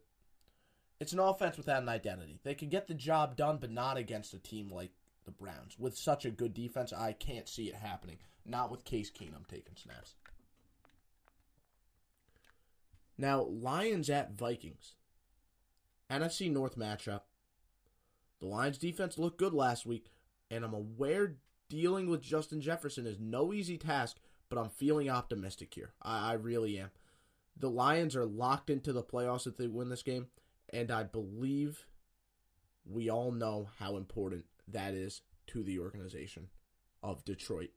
it's 1.00 1.12
an 1.12 1.18
offense 1.18 1.56
without 1.56 1.82
an 1.82 1.88
identity. 1.88 2.38
They 2.44 2.54
can 2.54 2.68
get 2.68 2.86
the 2.86 2.94
job 2.94 3.36
done, 3.36 3.58
but 3.60 3.70
not 3.70 3.96
against 3.96 4.34
a 4.34 4.38
team 4.38 4.68
like 4.70 4.92
the 5.24 5.30
Browns. 5.30 5.78
With 5.78 5.96
such 5.96 6.24
a 6.24 6.30
good 6.30 6.54
defense, 6.54 6.92
I 6.92 7.12
can't 7.12 7.48
see 7.48 7.64
it 7.64 7.74
happening. 7.74 8.18
Not 8.46 8.70
with 8.70 8.84
Case 8.84 9.10
Keenum 9.10 9.46
taking 9.48 9.76
snaps. 9.76 10.14
Now, 13.16 13.42
Lions 13.42 14.10
at 14.10 14.32
Vikings. 14.32 14.94
NFC 16.10 16.50
North 16.50 16.76
matchup. 16.76 17.22
The 18.40 18.46
Lions 18.46 18.78
defense 18.78 19.18
looked 19.18 19.38
good 19.38 19.54
last 19.54 19.86
week, 19.86 20.10
and 20.50 20.64
I'm 20.64 20.74
aware 20.74 21.36
dealing 21.68 22.08
with 22.08 22.20
Justin 22.20 22.60
Jefferson 22.60 23.06
is 23.06 23.18
no 23.18 23.52
easy 23.52 23.78
task, 23.78 24.18
but 24.48 24.58
I'm 24.58 24.68
feeling 24.68 25.08
optimistic 25.08 25.72
here. 25.74 25.94
I, 26.02 26.30
I 26.30 26.32
really 26.34 26.78
am. 26.78 26.90
The 27.56 27.70
Lions 27.70 28.14
are 28.16 28.26
locked 28.26 28.68
into 28.68 28.92
the 28.92 29.02
playoffs 29.02 29.46
if 29.46 29.56
they 29.56 29.68
win 29.68 29.88
this 29.88 30.02
game 30.02 30.26
and 30.74 30.90
I 30.90 31.04
believe 31.04 31.86
We 32.86 33.08
all 33.10 33.32
know 33.32 33.70
how 33.78 33.96
important 33.96 34.44
that 34.68 34.94
is 34.94 35.22
to 35.48 35.62
the 35.62 35.78
organization 35.78 36.48
of 37.02 37.24
Detroit 37.24 37.70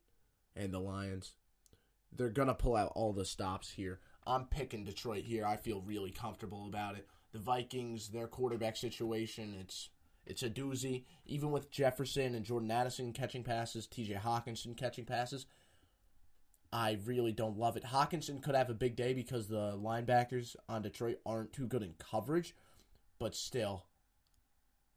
and 0.54 0.72
the 0.72 0.80
Lions. 0.80 1.32
They're 2.12 2.28
going 2.30 2.48
to 2.48 2.54
pull 2.54 2.76
out 2.76 2.92
all 2.94 3.12
the 3.14 3.24
stops 3.24 3.70
here. 3.70 4.00
I'm 4.26 4.46
picking 4.46 4.84
Detroit 4.84 5.24
here. 5.24 5.46
I 5.46 5.56
feel 5.56 5.80
really 5.80 6.10
comfortable 6.10 6.66
about 6.66 6.96
it. 6.96 7.06
The 7.32 7.38
Vikings, 7.38 8.08
their 8.10 8.28
quarterback 8.28 8.76
situation, 8.76 9.54
it's 9.60 9.90
it's 10.26 10.42
a 10.42 10.50
doozy. 10.50 11.04
Even 11.26 11.50
with 11.52 11.70
Jefferson 11.70 12.34
and 12.34 12.44
Jordan 12.44 12.70
Addison 12.70 13.14
catching 13.14 13.44
passes, 13.44 13.86
TJ 13.86 14.20
Hockenson 14.20 14.76
catching 14.76 15.06
passes, 15.06 15.46
I 16.72 16.98
really 17.06 17.32
don't 17.32 17.58
love 17.58 17.76
it. 17.78 17.84
Hockenson 17.84 18.42
could 18.42 18.54
have 18.54 18.68
a 18.70 18.74
big 18.74 18.94
day 18.96 19.14
because 19.14 19.48
the 19.48 19.72
linebackers 19.82 20.54
on 20.68 20.82
Detroit 20.82 21.18
aren't 21.24 21.52
too 21.54 21.66
good 21.66 21.82
in 21.82 21.94
coverage, 21.98 22.54
but 23.18 23.34
still, 23.34 23.86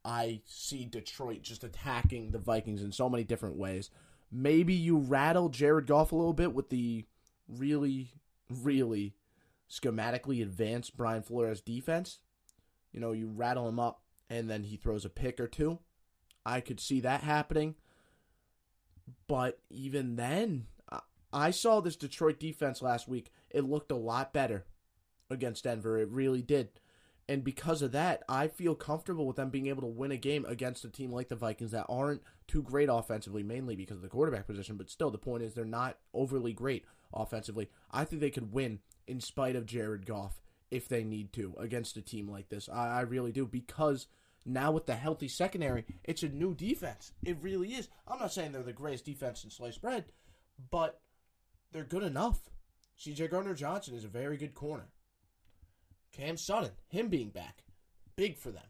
I 0.03 0.41
see 0.45 0.85
Detroit 0.85 1.41
just 1.41 1.63
attacking 1.63 2.31
the 2.31 2.39
Vikings 2.39 2.81
in 2.81 2.91
so 2.91 3.09
many 3.09 3.23
different 3.23 3.57
ways. 3.57 3.89
Maybe 4.31 4.73
you 4.73 4.97
rattle 4.97 5.49
Jared 5.49 5.87
Goff 5.87 6.11
a 6.11 6.15
little 6.15 6.33
bit 6.33 6.53
with 6.53 6.69
the 6.69 7.05
really, 7.47 8.13
really 8.49 9.15
schematically 9.69 10.41
advanced 10.41 10.97
Brian 10.97 11.21
Flores 11.21 11.61
defense. 11.61 12.19
You 12.91 12.99
know, 12.99 13.11
you 13.11 13.27
rattle 13.27 13.67
him 13.67 13.79
up 13.79 14.01
and 14.29 14.49
then 14.49 14.63
he 14.63 14.77
throws 14.77 15.05
a 15.05 15.09
pick 15.09 15.39
or 15.39 15.47
two. 15.47 15.79
I 16.45 16.61
could 16.61 16.79
see 16.79 17.01
that 17.01 17.21
happening. 17.21 17.75
But 19.27 19.59
even 19.69 20.15
then, 20.15 20.67
I 21.33 21.51
saw 21.51 21.79
this 21.79 21.95
Detroit 21.95 22.39
defense 22.39 22.81
last 22.81 23.07
week. 23.07 23.31
It 23.49 23.63
looked 23.63 23.91
a 23.91 23.95
lot 23.95 24.33
better 24.33 24.65
against 25.29 25.63
Denver. 25.63 25.97
It 25.97 26.09
really 26.09 26.41
did. 26.41 26.69
And 27.31 27.45
because 27.45 27.81
of 27.81 27.93
that, 27.93 28.23
I 28.27 28.49
feel 28.49 28.75
comfortable 28.75 29.25
with 29.25 29.37
them 29.37 29.51
being 29.51 29.67
able 29.67 29.83
to 29.83 29.87
win 29.87 30.11
a 30.11 30.17
game 30.17 30.43
against 30.49 30.83
a 30.83 30.89
team 30.89 31.13
like 31.13 31.29
the 31.29 31.35
Vikings 31.37 31.71
that 31.71 31.85
aren't 31.87 32.23
too 32.45 32.61
great 32.61 32.89
offensively, 32.91 33.41
mainly 33.41 33.73
because 33.73 33.95
of 33.95 34.01
the 34.01 34.09
quarterback 34.09 34.47
position. 34.47 34.75
But 34.75 34.89
still, 34.89 35.09
the 35.09 35.17
point 35.17 35.41
is 35.41 35.53
they're 35.53 35.63
not 35.63 35.97
overly 36.13 36.51
great 36.51 36.83
offensively. 37.13 37.69
I 37.89 38.03
think 38.03 38.19
they 38.19 38.31
could 38.31 38.51
win 38.51 38.79
in 39.07 39.21
spite 39.21 39.55
of 39.55 39.65
Jared 39.65 40.05
Goff 40.05 40.41
if 40.71 40.89
they 40.89 41.05
need 41.05 41.31
to 41.31 41.55
against 41.57 41.95
a 41.95 42.01
team 42.01 42.27
like 42.27 42.49
this. 42.49 42.67
I, 42.67 42.97
I 42.97 43.01
really 43.03 43.31
do 43.31 43.45
because 43.45 44.07
now 44.45 44.73
with 44.73 44.85
the 44.85 44.95
healthy 44.95 45.29
secondary, 45.29 45.85
it's 46.03 46.23
a 46.23 46.27
new 46.27 46.53
defense. 46.53 47.13
It 47.23 47.37
really 47.39 47.69
is. 47.75 47.87
I'm 48.09 48.19
not 48.19 48.33
saying 48.33 48.51
they're 48.51 48.61
the 48.61 48.73
greatest 48.73 49.05
defense 49.05 49.45
in 49.45 49.51
sliced 49.51 49.81
bread, 49.81 50.03
but 50.69 50.99
they're 51.71 51.85
good 51.85 52.03
enough. 52.03 52.49
CJ 52.99 53.31
Gardner 53.31 53.53
Johnson 53.53 53.95
is 53.95 54.03
a 54.03 54.09
very 54.09 54.35
good 54.35 54.53
corner. 54.53 54.89
Cam 56.11 56.37
Sutton, 56.37 56.71
him 56.89 57.07
being 57.07 57.29
back, 57.29 57.63
big 58.15 58.37
for 58.37 58.51
them. 58.51 58.63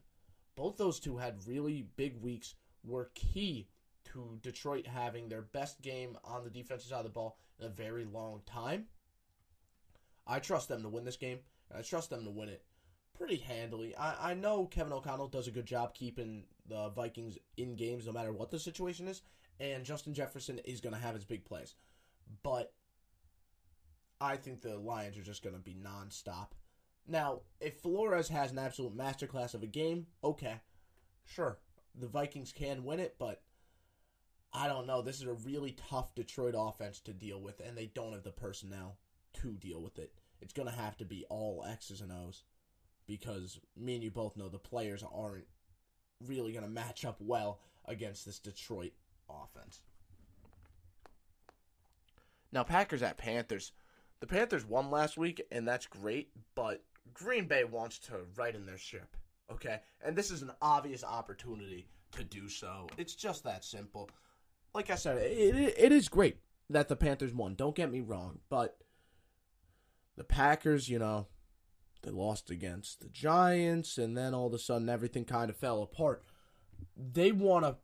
Both 0.56 0.78
those 0.78 1.00
two 1.00 1.18
had 1.18 1.48
really 1.48 1.88
big 1.96 2.22
weeks, 2.22 2.56
were 2.84 3.12
key 3.14 3.68
to 4.06 4.40
Detroit 4.42 4.88
having 4.88 5.30
their 5.30 5.42
best 5.42 5.82
game 5.82 6.18
on 6.24 6.44
the 6.44 6.50
defensive 6.50 6.90
side 6.90 7.00
of 7.00 7.04
the 7.06 7.10
ball 7.10 7.38
in 7.60 7.66
a 7.66 7.70
very 7.70 8.06
long 8.06 8.42
time. 8.46 8.86
I 10.28 10.40
trust 10.40 10.68
them 10.68 10.84
to 10.84 10.90
win 10.90 11.04
this 11.04 11.18
game, 11.18 11.40
and 11.70 11.80
I 11.80 11.82
trust 11.82 12.10
them 12.10 12.24
to 12.26 12.32
win 12.32 12.50
it 12.50 12.64
pretty 13.18 13.38
handily. 13.38 13.96
I, 13.96 14.32
I 14.32 14.34
know 14.34 14.66
Kevin 14.66 14.94
O'Connell 14.94 15.28
does 15.28 15.48
a 15.48 15.52
good 15.52 15.66
job 15.66 15.94
keeping 15.94 16.46
the 16.68 16.90
Vikings 16.90 17.38
in 17.58 17.76
games 17.76 18.06
no 18.06 18.12
matter 18.12 18.34
what 18.34 18.52
the 18.52 18.60
situation 18.60 19.08
is, 19.08 19.22
and 19.60 19.84
Justin 19.84 20.14
Jefferson 20.14 20.60
is 20.60 20.82
going 20.82 20.96
to 20.96 21.02
have 21.02 21.16
his 21.16 21.26
big 21.26 21.46
plays. 21.46 21.76
But 22.44 22.74
I 24.20 24.38
think 24.38 24.62
the 24.62 24.78
Lions 24.78 25.18
are 25.18 25.24
just 25.24 25.44
going 25.44 25.56
to 25.56 25.62
be 25.62 25.76
nonstop. 25.76 26.50
Now, 27.08 27.42
if 27.60 27.80
Flores 27.80 28.30
has 28.30 28.52
an 28.52 28.60
absolute 28.60 28.96
masterclass 28.96 29.54
of 29.54 29.64
a 29.64 29.68
game, 29.68 30.08
okay, 30.24 30.62
sure, 31.26 31.58
the 32.00 32.08
Vikings 32.08 32.52
can 32.52 32.84
win 32.84 33.00
it, 33.00 33.16
but 33.20 33.42
I 34.54 34.68
don't 34.68 34.88
know. 34.88 35.02
This 35.02 35.18
is 35.22 35.28
a 35.28 35.34
really 35.34 35.76
tough 35.90 36.14
Detroit 36.16 36.56
offense 36.58 37.00
to 37.02 37.14
deal 37.14 37.42
with, 37.42 37.60
and 37.60 37.78
they 37.78 37.88
don't 37.88 38.14
have 38.14 38.24
the 38.24 38.32
personnel 38.32 38.98
to 39.34 39.54
deal 39.54 39.82
with 39.82 39.98
it. 39.98 40.14
It's 40.42 40.54
going 40.54 40.68
to 40.68 40.76
have 40.76 40.98
to 40.98 41.06
be 41.06 41.26
all 41.30 41.66
X's 41.68 42.02
and 42.02 42.12
O's 42.12 42.44
because 43.08 43.60
me 43.78 43.96
and 43.96 44.04
you 44.04 44.12
both 44.12 44.38
know 44.38 44.50
the 44.50 44.58
players 44.58 45.04
aren't 45.14 45.46
really 46.26 46.52
going 46.52 46.66
to 46.66 46.70
match 46.70 47.06
up 47.06 47.18
well 47.20 47.60
against 47.86 48.26
this 48.26 48.40
Detroit 48.40 48.94
offense. 49.30 49.82
Now, 52.52 52.64
Packers 52.64 53.02
at 53.02 53.18
Panthers. 53.18 53.72
The 54.20 54.28
Panthers 54.28 54.66
won 54.66 54.92
last 54.92 55.18
week, 55.18 55.42
and 55.52 55.68
that's 55.68 55.88
great, 55.88 56.30
but 56.54 56.84
Green 57.14 57.46
Bay 57.46 57.64
wants 57.64 58.00
to 58.00 58.14
right 58.36 58.56
in 58.56 58.66
their 58.66 58.78
ship, 58.78 59.16
okay? 59.52 59.80
And 60.04 60.16
this 60.16 60.32
is 60.32 60.42
an 60.42 60.52
obvious 60.62 61.04
opportunity 61.04 61.88
to 62.14 62.24
do 62.24 62.48
so. 62.50 62.88
It's 62.98 63.16
just 63.16 63.44
that 63.44 63.64
simple. 63.64 64.10
Like 64.74 64.90
I 64.90 64.96
said, 64.96 65.18
it, 65.18 65.76
it 65.78 65.92
is 65.92 66.10
great 66.10 66.38
that 66.70 66.88
the 66.88 66.96
Panthers 66.96 67.34
won. 67.34 67.56
Don't 67.56 67.76
get 67.76 67.92
me 67.92 68.02
wrong, 68.02 68.40
but 68.50 68.78
the 70.16 70.24
Packers, 70.24 70.90
you 70.90 71.00
know, 71.00 71.28
they 72.04 72.12
lost 72.12 72.50
against 72.50 73.02
the 73.02 73.10
Giants, 73.10 73.98
and 73.98 74.18
then 74.18 74.34
all 74.34 74.48
of 74.48 74.54
a 74.54 74.60
sudden 74.60 74.90
everything 74.90 75.26
kind 75.26 75.50
of 75.50 75.58
fell 75.58 75.84
apart. 75.84 76.24
They 76.98 77.32
want 77.32 77.66
to 77.66 77.76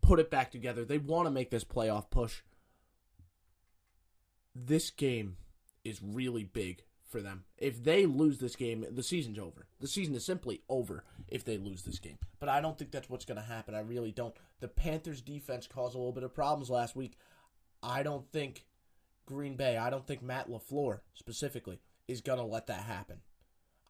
put 0.00 0.20
it 0.20 0.30
back 0.30 0.50
together. 0.50 0.84
They 0.84 0.98
want 0.98 1.26
to 1.26 1.30
make 1.30 1.50
this 1.50 1.64
playoff 1.64 2.10
push. 2.10 2.42
This 4.54 4.90
game 4.90 5.36
is 5.84 6.00
really 6.02 6.44
big 6.44 6.82
for 7.08 7.20
them. 7.20 7.44
If 7.56 7.82
they 7.82 8.06
lose 8.06 8.38
this 8.38 8.56
game, 8.56 8.84
the 8.90 9.02
season's 9.02 9.38
over. 9.38 9.66
The 9.80 9.88
season 9.88 10.14
is 10.14 10.24
simply 10.24 10.62
over 10.68 11.04
if 11.26 11.44
they 11.44 11.56
lose 11.56 11.82
this 11.82 11.98
game. 11.98 12.18
But 12.38 12.48
I 12.48 12.60
don't 12.60 12.78
think 12.78 12.90
that's 12.90 13.08
what's 13.08 13.24
going 13.24 13.40
to 13.40 13.44
happen. 13.44 13.74
I 13.74 13.80
really 13.80 14.12
don't. 14.12 14.34
The 14.60 14.68
Panthers' 14.68 15.22
defense 15.22 15.66
caused 15.66 15.94
a 15.94 15.98
little 15.98 16.12
bit 16.12 16.22
of 16.24 16.34
problems 16.34 16.70
last 16.70 16.94
week. 16.94 17.16
I 17.82 18.02
don't 18.02 18.30
think 18.30 18.64
Green 19.26 19.56
Bay, 19.56 19.76
I 19.76 19.90
don't 19.90 20.06
think 20.06 20.22
Matt 20.22 20.50
LaFleur 20.50 21.00
specifically 21.14 21.80
is 22.06 22.20
going 22.20 22.38
to 22.38 22.44
let 22.44 22.66
that 22.66 22.82
happen. 22.82 23.20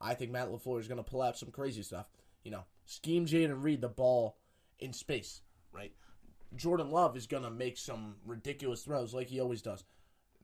I 0.00 0.14
think 0.14 0.30
Matt 0.30 0.48
LaFleur 0.48 0.80
is 0.80 0.88
going 0.88 1.02
to 1.02 1.10
pull 1.10 1.22
out 1.22 1.38
some 1.38 1.50
crazy 1.50 1.82
stuff. 1.82 2.06
You 2.44 2.52
know, 2.52 2.64
scheme 2.86 3.26
Jayden 3.26 3.62
Reed 3.62 3.80
the 3.80 3.88
ball 3.88 4.36
in 4.78 4.92
space, 4.92 5.42
right? 5.72 5.92
Jordan 6.54 6.90
Love 6.90 7.16
is 7.16 7.26
going 7.26 7.42
to 7.42 7.50
make 7.50 7.76
some 7.76 8.16
ridiculous 8.24 8.82
throws 8.82 9.12
like 9.12 9.28
he 9.28 9.40
always 9.40 9.62
does. 9.62 9.84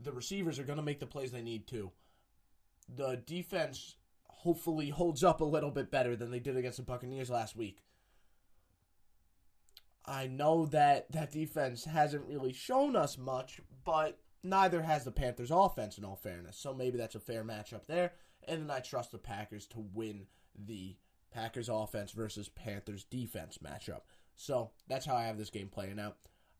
The 0.00 0.12
receivers 0.12 0.58
are 0.58 0.64
going 0.64 0.76
to 0.76 0.82
make 0.82 1.00
the 1.00 1.06
plays 1.06 1.30
they 1.30 1.42
need 1.42 1.66
to 1.68 1.92
the 2.88 3.22
defense 3.26 3.96
hopefully 4.26 4.90
holds 4.90 5.24
up 5.24 5.40
a 5.40 5.44
little 5.44 5.70
bit 5.70 5.90
better 5.90 6.16
than 6.16 6.30
they 6.30 6.40
did 6.40 6.56
against 6.56 6.76
the 6.76 6.82
Buccaneers 6.82 7.30
last 7.30 7.56
week. 7.56 7.82
I 10.06 10.26
know 10.26 10.66
that 10.66 11.10
that 11.12 11.32
defense 11.32 11.84
hasn't 11.84 12.26
really 12.26 12.52
shown 12.52 12.94
us 12.94 13.16
much, 13.16 13.60
but 13.84 14.18
neither 14.42 14.82
has 14.82 15.04
the 15.04 15.12
Panthers 15.12 15.50
offense 15.50 15.96
in 15.96 16.04
all 16.04 16.16
fairness. 16.16 16.58
So 16.58 16.74
maybe 16.74 16.98
that's 16.98 17.14
a 17.14 17.20
fair 17.20 17.42
matchup 17.42 17.86
there. 17.86 18.12
And 18.46 18.62
then 18.62 18.70
I 18.70 18.80
trust 18.80 19.12
the 19.12 19.18
Packers 19.18 19.66
to 19.68 19.86
win 19.94 20.26
the 20.54 20.96
Packers 21.32 21.70
offense 21.70 22.12
versus 22.12 22.50
Panthers 22.50 23.04
defense 23.04 23.58
matchup. 23.64 24.02
So 24.36 24.72
that's 24.88 25.06
how 25.06 25.16
I 25.16 25.24
have 25.24 25.38
this 25.38 25.50
game 25.50 25.68
playing 25.68 25.98
out. 25.98 26.18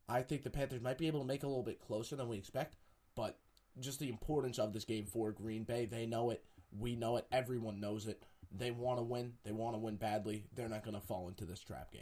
I 0.09 0.21
think 0.21 0.43
the 0.43 0.49
Panthers 0.49 0.81
might 0.81 0.97
be 0.97 1.07
able 1.07 1.21
to 1.21 1.27
make 1.27 1.43
it 1.43 1.45
a 1.45 1.49
little 1.49 1.63
bit 1.63 1.79
closer 1.79 2.15
than 2.15 2.27
we 2.27 2.37
expect, 2.37 2.75
but 3.15 3.39
just 3.79 3.99
the 3.99 4.09
importance 4.09 4.59
of 4.59 4.73
this 4.73 4.85
game 4.85 5.05
for 5.05 5.31
Green 5.31 5.63
Bay. 5.63 5.85
They 5.85 6.05
know 6.05 6.29
it. 6.29 6.43
We 6.77 6.95
know 6.95 7.17
it. 7.17 7.27
Everyone 7.31 7.79
knows 7.79 8.07
it. 8.07 8.23
They 8.51 8.71
want 8.71 8.99
to 8.99 9.03
win. 9.03 9.33
They 9.43 9.51
want 9.51 9.75
to 9.75 9.79
win 9.79 9.95
badly. 9.95 10.45
They're 10.53 10.69
not 10.69 10.83
going 10.83 10.95
to 10.95 11.05
fall 11.05 11.27
into 11.27 11.45
this 11.45 11.59
trap 11.59 11.91
game. 11.91 12.01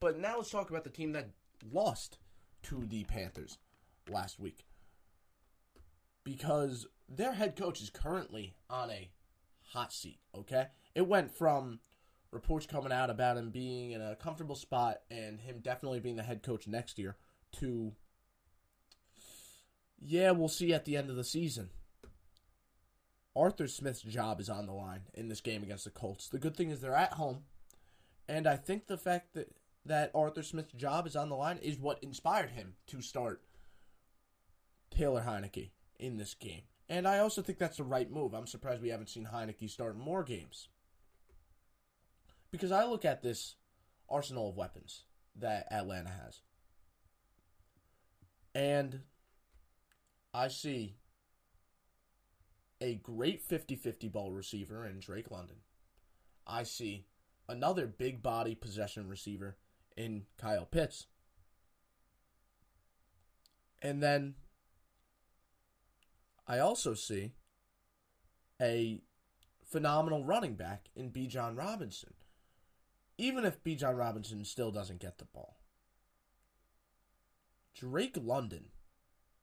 But 0.00 0.18
now 0.18 0.36
let's 0.36 0.50
talk 0.50 0.70
about 0.70 0.84
the 0.84 0.90
team 0.90 1.12
that 1.12 1.30
lost 1.72 2.18
to 2.64 2.84
the 2.86 3.04
Panthers 3.04 3.58
last 4.10 4.40
week. 4.40 4.64
Because 6.24 6.86
their 7.08 7.32
head 7.32 7.56
coach 7.56 7.80
is 7.80 7.90
currently 7.90 8.54
on 8.68 8.90
a 8.90 9.10
hot 9.72 9.92
seat, 9.92 10.18
okay? 10.34 10.66
It 10.94 11.06
went 11.06 11.30
from 11.30 11.80
reports 12.30 12.66
coming 12.66 12.92
out 12.92 13.10
about 13.10 13.36
him 13.36 13.50
being 13.50 13.92
in 13.92 14.00
a 14.00 14.16
comfortable 14.16 14.54
spot 14.54 15.00
and 15.10 15.40
him 15.40 15.60
definitely 15.62 16.00
being 16.00 16.16
the 16.16 16.22
head 16.22 16.42
coach 16.42 16.66
next 16.66 16.98
year 16.98 17.16
to 17.60 17.92
yeah, 20.04 20.30
we'll 20.32 20.48
see 20.48 20.72
at 20.72 20.84
the 20.84 20.96
end 20.96 21.10
of 21.10 21.16
the 21.16 21.24
season. 21.24 21.70
Arthur 23.34 23.66
Smith's 23.66 24.02
job 24.02 24.40
is 24.40 24.50
on 24.50 24.66
the 24.66 24.72
line 24.72 25.02
in 25.14 25.28
this 25.28 25.40
game 25.40 25.62
against 25.62 25.84
the 25.84 25.90
Colts. 25.90 26.28
The 26.28 26.38
good 26.38 26.56
thing 26.56 26.70
is 26.70 26.80
they're 26.80 26.94
at 26.94 27.14
home, 27.14 27.44
and 28.28 28.46
I 28.46 28.56
think 28.56 28.86
the 28.86 28.98
fact 28.98 29.34
that 29.34 29.48
that 29.84 30.10
Arthur 30.14 30.42
Smith's 30.42 30.72
job 30.74 31.06
is 31.06 31.16
on 31.16 31.28
the 31.28 31.34
line 31.34 31.58
is 31.58 31.76
what 31.76 32.02
inspired 32.02 32.50
him 32.50 32.74
to 32.86 33.00
start 33.00 33.42
Taylor 34.90 35.24
Heinicke 35.26 35.70
in 35.98 36.18
this 36.18 36.34
game. 36.34 36.62
And 36.88 37.08
I 37.08 37.18
also 37.18 37.42
think 37.42 37.58
that's 37.58 37.78
the 37.78 37.84
right 37.84 38.10
move. 38.10 38.34
I'm 38.34 38.46
surprised 38.46 38.82
we 38.82 38.90
haven't 38.90 39.08
seen 39.08 39.28
Heinicke 39.32 39.68
start 39.68 39.96
more 39.96 40.22
games. 40.22 40.68
Because 42.50 42.70
I 42.70 42.84
look 42.84 43.04
at 43.04 43.22
this 43.22 43.56
arsenal 44.08 44.50
of 44.50 44.56
weapons 44.56 45.04
that 45.36 45.66
Atlanta 45.72 46.10
has. 46.10 46.42
And 48.54 49.00
I 50.34 50.48
see 50.48 50.96
a 52.80 52.94
great 52.96 53.42
50 53.42 53.76
50 53.76 54.08
ball 54.08 54.32
receiver 54.32 54.86
in 54.86 54.98
Drake 54.98 55.30
London. 55.30 55.56
I 56.46 56.62
see 56.64 57.06
another 57.48 57.86
big 57.86 58.22
body 58.22 58.54
possession 58.54 59.08
receiver 59.08 59.56
in 59.96 60.24
Kyle 60.38 60.64
Pitts. 60.64 61.06
And 63.80 64.02
then 64.02 64.34
I 66.46 66.58
also 66.58 66.94
see 66.94 67.32
a 68.60 69.02
phenomenal 69.64 70.24
running 70.24 70.54
back 70.54 70.88
in 70.94 71.10
Bijan 71.10 71.56
Robinson. 71.56 72.14
Even 73.18 73.44
if 73.44 73.62
Bijan 73.62 73.98
Robinson 73.98 74.44
still 74.44 74.70
doesn't 74.70 75.00
get 75.00 75.18
the 75.18 75.24
ball. 75.24 75.58
Drake 77.74 78.16
London 78.20 78.66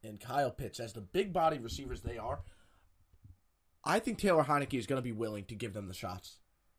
and 0.04 0.20
Kyle 0.20 0.52
Pitts, 0.52 0.80
as 0.80 0.94
the 0.94 1.02
big 1.02 1.34
body 1.34 1.58
receivers 1.58 2.02
they 2.02 2.18
are, 2.18 2.40
I 3.84 4.00
think 4.00 4.18
Taylor 4.18 4.44
Heinicke 4.44 4.78
is 4.78 4.88
going 4.88 4.98
to 4.98 5.04
be 5.04 5.12
willing 5.12 5.46
to 5.46 5.56
give 5.56 5.74
them 5.74 5.88
the 5.88 5.94
shots 5.94 6.38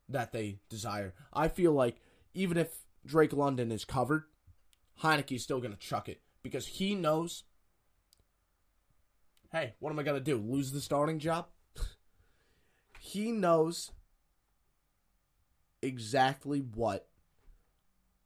that 0.09 0.31
they 0.31 0.59
desire. 0.69 1.13
I 1.33 1.47
feel 1.47 1.71
like 1.71 1.97
even 2.33 2.57
if 2.57 2.85
Drake 3.05 3.33
London 3.33 3.71
is 3.71 3.85
covered, 3.85 4.23
Heinicke 5.01 5.35
is 5.35 5.43
still 5.43 5.59
going 5.59 5.73
to 5.73 5.79
chuck 5.79 6.09
it 6.09 6.21
because 6.43 6.67
he 6.67 6.95
knows 6.95 7.43
hey, 9.51 9.73
what 9.79 9.91
am 9.91 9.99
I 9.99 10.03
going 10.03 10.17
to 10.17 10.23
do? 10.23 10.37
Lose 10.37 10.71
the 10.71 10.79
starting 10.79 11.19
job? 11.19 11.47
he 12.99 13.31
knows 13.31 13.91
exactly 15.81 16.59
what 16.59 17.07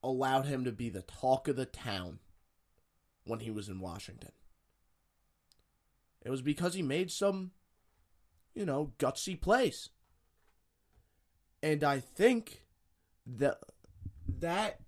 allowed 0.04 0.46
him 0.46 0.66
to 0.66 0.72
be 0.72 0.90
the 0.90 1.02
talk 1.02 1.48
of 1.48 1.56
the 1.56 1.66
town 1.66 2.20
when 3.26 3.40
he 3.40 3.50
was 3.50 3.70
in 3.70 3.80
Washington. 3.80 4.32
It 6.26 6.32
was 6.32 6.42
because 6.42 6.74
he 6.74 6.82
made 6.82 7.12
some, 7.12 7.52
you 8.56 8.66
know, 8.66 8.92
gutsy 8.98 9.40
plays. 9.40 9.90
And 11.62 11.84
I 11.84 12.00
think 12.00 12.64
that 13.26 13.60
that 14.40 14.80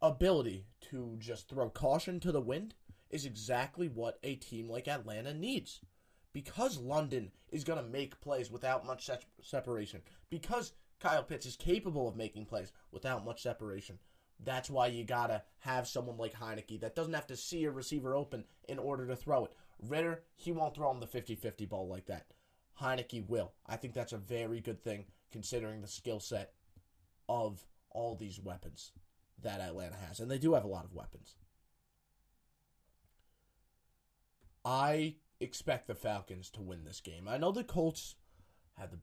ability 0.00 0.66
to 0.90 1.16
just 1.18 1.48
throw 1.48 1.68
caution 1.68 2.20
to 2.20 2.32
the 2.32 2.40
wind 2.40 2.74
is 3.10 3.26
exactly 3.26 3.88
what 3.88 4.18
a 4.22 4.36
team 4.36 4.68
like 4.68 4.88
Atlanta 4.88 5.34
needs. 5.34 5.80
Because 6.32 6.78
London 6.78 7.30
is 7.50 7.64
going 7.64 7.82
to 7.82 7.88
make 7.88 8.20
plays 8.20 8.50
without 8.50 8.86
much 8.86 9.04
se- 9.04 9.18
separation. 9.42 10.00
Because 10.30 10.72
Kyle 10.98 11.22
Pitts 11.22 11.44
is 11.44 11.56
capable 11.56 12.08
of 12.08 12.16
making 12.16 12.46
plays 12.46 12.72
without 12.90 13.24
much 13.24 13.42
separation. 13.42 13.98
That's 14.44 14.70
why 14.70 14.86
you 14.88 15.04
got 15.04 15.26
to 15.26 15.42
have 15.58 15.86
someone 15.86 16.16
like 16.16 16.34
Heinicke 16.34 16.80
that 16.80 16.96
doesn't 16.96 17.12
have 17.12 17.26
to 17.28 17.36
see 17.36 17.64
a 17.64 17.70
receiver 17.70 18.14
open 18.14 18.44
in 18.68 18.78
order 18.78 19.06
to 19.06 19.16
throw 19.16 19.44
it. 19.44 19.52
Ridder, 19.86 20.22
he 20.36 20.52
won't 20.52 20.74
throw 20.74 20.90
him 20.90 21.00
the 21.00 21.06
50 21.06 21.34
50 21.34 21.66
ball 21.66 21.88
like 21.88 22.06
that. 22.06 22.26
Heinicke 22.80 23.28
will. 23.28 23.52
I 23.66 23.76
think 23.76 23.94
that's 23.94 24.12
a 24.12 24.18
very 24.18 24.60
good 24.60 24.82
thing 24.82 25.06
considering 25.30 25.80
the 25.80 25.88
skill 25.88 26.20
set 26.20 26.52
of 27.28 27.64
all 27.90 28.14
these 28.16 28.40
weapons 28.40 28.92
that 29.42 29.60
Atlanta 29.60 29.96
has. 30.08 30.20
And 30.20 30.30
they 30.30 30.38
do 30.38 30.54
have 30.54 30.64
a 30.64 30.68
lot 30.68 30.84
of 30.84 30.94
weapons. 30.94 31.36
I 34.64 35.16
expect 35.40 35.88
the 35.88 35.94
Falcons 35.94 36.48
to 36.50 36.62
win 36.62 36.84
this 36.84 37.00
game. 37.00 37.26
I 37.28 37.36
know 37.36 37.50
the 37.50 37.64
Colts 37.64 38.14
have 38.74 38.90
the, 38.90 38.98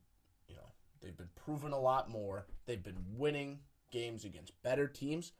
you 0.47 0.55
know, 0.55 0.71
they've 1.01 1.17
been 1.17 1.29
proven 1.35 1.73
a 1.73 1.79
lot 1.79 2.09
more. 2.09 2.47
They've 2.65 2.81
been 2.81 3.03
winning 3.17 3.59
games 3.91 4.23
against 4.23 4.61
better 4.63 4.87
teams, 4.87 5.33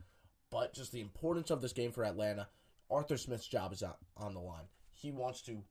but 0.49 0.73
just 0.73 0.91
the 0.91 1.01
importance 1.01 1.49
of 1.49 1.61
this 1.61 1.73
game 1.73 1.91
for 1.91 2.03
Atlanta, 2.03 2.49
Arthur 2.91 3.17
Smith's 3.17 3.47
job 3.47 3.71
is 3.71 3.83
on 4.17 4.33
the 4.33 4.39
line. 4.39 4.65
He 4.99 5.11
wants 5.11 5.41
to 5.43 5.63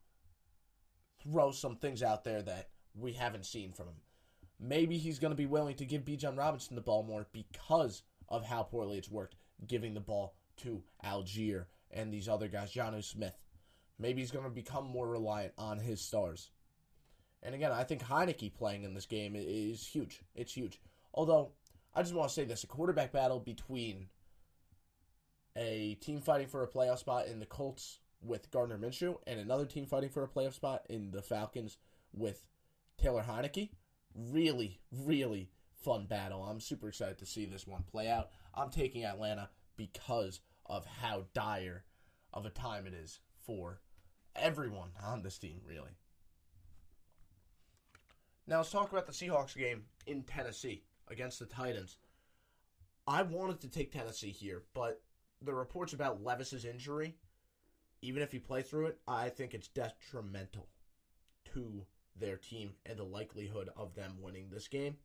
throw 1.23 1.51
some 1.51 1.77
things 1.77 2.03
out 2.03 2.25
there 2.25 2.41
that 2.43 2.71
we 2.95 3.13
haven't 3.13 3.45
seen 3.45 3.73
from 3.73 3.89
him. 3.89 3.97
Maybe 4.59 4.97
he's 4.97 5.19
going 5.19 5.33
to 5.33 5.37
be 5.37 5.47
willing 5.47 5.77
to 5.77 5.85
give 5.85 6.05
Bijan 6.05 6.39
Robinson 6.39 6.75
the 6.75 6.83
ball 6.83 7.03
more 7.03 7.27
because 7.33 8.03
of 8.29 8.47
how 8.47 8.63
poorly 8.63 8.97
it's 8.97 9.11
worked, 9.11 9.37
giving 9.67 9.93
the 9.93 10.01
ball 10.01 10.35
to 10.59 10.83
Allgeier 11.05 11.67
and 11.91 12.12
these 12.12 12.29
other 12.29 12.49
guys, 12.49 12.73
Jonnu 12.73 13.05
Smith. 13.05 13.38
Maybe 13.99 14.23
he's 14.23 14.31
going 14.31 14.45
to 14.45 14.51
become 14.51 14.87
more 14.87 15.07
reliant 15.07 15.53
on 15.59 15.79
his 15.79 16.01
stars. 16.01 16.51
And 17.43 17.55
again, 17.55 17.71
I 17.71 17.85
think 17.85 18.03
Heinicke 18.03 18.55
playing 18.55 18.85
in 18.85 18.95
this 18.95 19.07
game 19.07 19.35
is 19.37 19.87
huge. 19.87 20.23
It's 20.35 20.53
huge. 20.53 20.81
Although, 21.12 21.53
I 21.95 22.03
just 22.03 22.14
want 22.14 22.31
to 22.31 22.35
say 22.35 22.45
this 22.45 22.64
a 22.64 22.67
quarterback 22.67 23.12
battle 23.12 23.41
between 23.41 24.07
a 25.55 25.97
team 26.01 26.21
fighting 26.21 26.49
for 26.49 26.62
a 26.62 26.69
playoff 26.69 26.99
spot 26.99 27.27
in 27.27 27.41
the 27.41 27.47
Colts 27.47 28.01
with 28.20 28.50
Gardner 28.50 28.78
Minshew 28.78 29.16
and 29.26 29.38
another 29.38 29.66
team 29.66 29.87
fighting 29.87 30.11
for 30.11 30.24
a 30.24 30.28
playoff 30.28 30.54
spot 30.54 30.85
in 30.88 31.11
the 31.11 31.22
Falcons 31.22 31.78
with 32.12 32.46
Taylor 33.00 33.24
Heinicke. 33.28 33.70
Really, 34.14 34.81
really 34.90 35.50
fun 35.85 36.07
battle. 36.07 36.42
I'm 36.42 36.61
super 36.61 36.88
excited 36.88 37.18
to 37.18 37.26
see 37.26 37.46
this 37.46 37.66
one 37.66 37.85
play 37.90 38.09
out. 38.09 38.31
I'm 38.54 38.70
taking 38.70 39.04
Atlanta 39.04 39.50
because 39.76 40.40
of 40.66 40.85
how 40.85 41.24
dire 41.33 41.85
of 42.33 42.44
a 42.44 42.50
time 42.50 42.87
it 42.87 42.94
is 42.94 43.20
for 43.46 43.81
everyone 44.37 44.90
on 45.02 45.22
this 45.22 45.38
team, 45.38 45.61
really. 45.66 45.96
Now 48.46 48.59
let's 48.59 48.70
talk 48.70 48.90
about 48.90 49.07
the 49.07 49.12
Seahawks 49.12 49.57
game 49.57 49.85
in 50.07 50.22
Tennessee 50.22 50.85
against 51.09 51.38
the 51.38 51.46
Titans. 51.46 51.98
I 53.07 53.22
wanted 53.22 53.61
to 53.61 53.68
take 53.68 53.92
Tennessee 53.92 54.31
here, 54.31 54.64
but 54.74 55.02
the 55.42 55.54
reports 55.54 55.92
about 55.92 56.22
Levis's 56.22 56.64
injury, 56.64 57.16
even 58.01 58.23
if 58.23 58.33
he 58.33 58.39
plays 58.39 58.69
through 58.69 58.87
it, 58.87 58.99
I 59.07 59.29
think 59.29 59.55
it's 59.55 59.69
detrimental 59.69 60.69
to 61.53 61.87
their 62.17 62.37
team 62.37 62.73
and 62.87 62.99
the 62.99 63.05
likelihood 63.05 63.71
of 63.77 63.95
them 63.95 64.17
winning 64.21 64.49
this 64.51 64.69
game. 64.69 64.97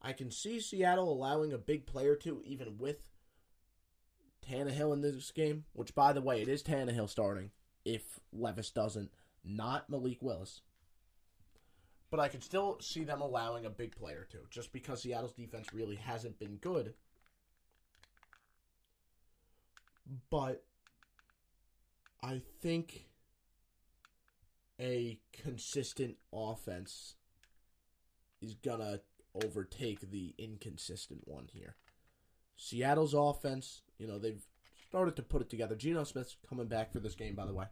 I 0.00 0.12
can 0.12 0.30
see 0.30 0.60
Seattle 0.60 1.12
allowing 1.12 1.52
a 1.52 1.58
big 1.58 1.86
player 1.86 2.16
to, 2.16 2.42
even 2.44 2.78
with 2.78 2.98
Tannehill 4.48 4.92
in 4.92 5.00
this 5.00 5.30
game, 5.30 5.64
which, 5.72 5.94
by 5.94 6.12
the 6.12 6.20
way, 6.20 6.42
it 6.42 6.48
is 6.48 6.62
Tannehill 6.62 7.08
starting 7.08 7.50
if 7.84 8.18
Levis 8.32 8.70
doesn't, 8.70 9.10
not 9.44 9.88
Malik 9.88 10.20
Willis. 10.20 10.62
But 12.10 12.20
I 12.20 12.28
could 12.28 12.42
still 12.42 12.78
see 12.80 13.04
them 13.04 13.20
allowing 13.20 13.64
a 13.64 13.70
big 13.70 13.96
player 13.96 14.26
to, 14.32 14.38
just 14.50 14.72
because 14.72 15.02
Seattle's 15.02 15.32
defense 15.32 15.72
really 15.72 15.96
hasn't 15.96 16.38
been 16.38 16.56
good. 16.56 16.94
But 20.28 20.64
I 22.22 22.40
think 22.60 23.06
a 24.80 25.18
consistent 25.32 26.16
offense 26.32 27.14
is 28.40 28.54
gonna 28.54 29.00
overtake 29.34 30.10
the 30.10 30.34
inconsistent 30.38 31.26
one 31.26 31.48
here. 31.52 31.76
Seattle's 32.56 33.14
offense, 33.14 33.82
you 33.98 34.06
know, 34.06 34.18
they've 34.18 34.44
started 34.88 35.16
to 35.16 35.22
put 35.22 35.42
it 35.42 35.50
together. 35.50 35.74
Geno 35.74 36.04
Smith's 36.04 36.36
coming 36.48 36.66
back 36.66 36.92
for 36.92 37.00
this 37.00 37.14
game, 37.14 37.34
by 37.34 37.46
the 37.46 37.54
way. 37.54 37.66